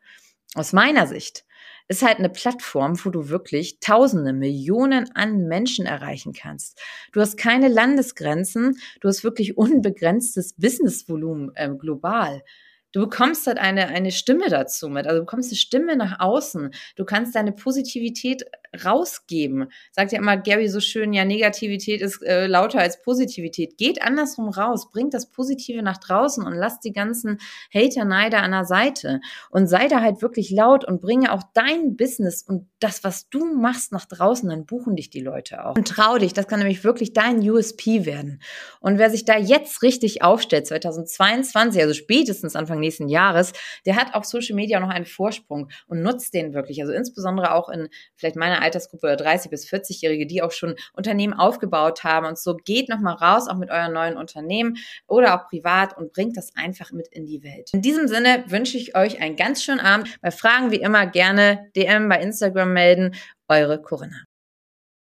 aus 0.55 0.73
meiner 0.73 1.07
Sicht, 1.07 1.45
ist 1.89 2.03
halt 2.03 2.19
eine 2.19 2.29
Plattform, 2.29 2.97
wo 3.03 3.09
du 3.09 3.29
wirklich 3.29 3.79
Tausende, 3.79 4.33
Millionen 4.33 5.09
an 5.15 5.47
Menschen 5.47 5.85
erreichen 5.85 6.33
kannst. 6.33 6.79
Du 7.13 7.21
hast 7.21 7.37
keine 7.37 7.69
Landesgrenzen, 7.69 8.77
du 8.99 9.07
hast 9.07 9.23
wirklich 9.23 9.57
unbegrenztes 9.57 10.53
Businessvolumen 10.53 11.51
äh, 11.55 11.69
global. 11.69 12.43
Du 12.91 13.01
bekommst 13.01 13.47
halt 13.47 13.57
eine, 13.57 13.87
eine 13.87 14.11
Stimme 14.11 14.49
dazu 14.49 14.89
mit. 14.89 15.05
Also 15.07 15.19
du 15.19 15.25
bekommst 15.25 15.51
eine 15.51 15.57
Stimme 15.57 15.95
nach 15.95 16.19
außen. 16.19 16.71
Du 16.95 17.05
kannst 17.05 17.35
deine 17.35 17.51
Positivität 17.51 18.43
rausgeben. 18.85 19.71
Sagt 19.91 20.11
ja 20.11 20.19
immer 20.19 20.37
Gary 20.37 20.69
so 20.69 20.79
schön, 20.79 21.13
ja, 21.13 21.25
Negativität 21.25 22.01
ist 22.01 22.21
äh, 22.23 22.47
lauter 22.47 22.79
als 22.79 23.01
Positivität. 23.01 23.77
Geht 23.77 24.01
andersrum 24.01 24.49
raus, 24.49 24.91
bringt 24.91 25.13
das 25.13 25.29
Positive 25.29 25.81
nach 25.81 25.97
draußen 25.97 26.45
und 26.45 26.53
lasst 26.53 26.83
die 26.83 26.93
ganzen 26.93 27.39
Hater, 27.73 28.05
Neider 28.05 28.41
an 28.41 28.51
der 28.51 28.65
Seite. 28.65 29.21
Und 29.49 29.67
sei 29.67 29.87
da 29.87 30.01
halt 30.01 30.21
wirklich 30.21 30.49
laut 30.51 30.85
und 30.85 31.01
bringe 31.01 31.33
auch 31.33 31.43
dein 31.53 31.95
Business 31.97 32.43
und 32.43 32.67
das, 32.79 33.03
was 33.03 33.29
du 33.29 33.45
machst, 33.45 33.91
nach 33.91 34.05
draußen, 34.05 34.49
dann 34.49 34.65
buchen 34.65 34.95
dich 34.95 35.09
die 35.09 35.21
Leute 35.21 35.65
auch. 35.65 35.75
Und 35.75 35.87
trau 35.87 36.17
dich, 36.17 36.33
das 36.33 36.47
kann 36.47 36.59
nämlich 36.59 36.83
wirklich 36.83 37.13
dein 37.13 37.39
USP 37.39 38.05
werden. 38.05 38.41
Und 38.79 38.97
wer 38.97 39.09
sich 39.09 39.25
da 39.25 39.37
jetzt 39.37 39.81
richtig 39.81 40.21
aufstellt, 40.21 40.67
2022, 40.67 41.81
also 41.81 41.93
spätestens 41.93 42.55
Anfang 42.77 42.79
nächsten 42.79 43.07
Jahres, 43.09 43.53
der 43.85 43.95
hat 43.95 44.13
auf 44.13 44.25
Social 44.25 44.55
Media 44.55 44.79
noch 44.79 44.89
einen 44.89 45.05
Vorsprung 45.05 45.69
und 45.87 46.01
nutzt 46.01 46.33
den 46.33 46.53
wirklich. 46.53 46.81
Also 46.81 46.93
insbesondere 46.93 47.53
auch 47.53 47.69
in 47.69 47.89
vielleicht 48.15 48.35
meiner 48.35 48.61
Altersgruppe 48.61 49.07
oder 49.07 49.15
30 49.15 49.51
bis 49.51 49.67
40-Jährige, 49.67 50.27
die 50.27 50.41
auch 50.41 50.51
schon 50.51 50.75
Unternehmen 50.93 51.33
aufgebaut 51.33 52.03
haben 52.03 52.25
und 52.25 52.37
so 52.37 52.55
geht 52.55 52.89
nochmal 52.89 53.15
raus, 53.15 53.47
auch 53.47 53.57
mit 53.57 53.69
euren 53.69 53.93
neuen 53.93 54.17
Unternehmen 54.17 54.77
oder 55.07 55.35
auch 55.35 55.47
privat 55.47 55.97
und 55.97 56.13
bringt 56.13 56.37
das 56.37 56.55
einfach 56.55 56.91
mit 56.91 57.07
in 57.09 57.25
die 57.25 57.43
Welt. 57.43 57.69
In 57.73 57.81
diesem 57.81 58.07
Sinne 58.07 58.43
wünsche 58.47 58.77
ich 58.77 58.95
euch 58.95 59.21
einen 59.21 59.35
ganz 59.35 59.63
schönen 59.63 59.79
Abend. 59.79 60.17
Bei 60.21 60.31
Fragen 60.31 60.71
wie 60.71 60.77
immer 60.77 61.07
gerne 61.07 61.69
DM 61.75 62.09
bei 62.09 62.21
Instagram 62.21 62.73
melden. 62.73 63.15
Eure 63.47 63.81
Corinna. 63.81 64.27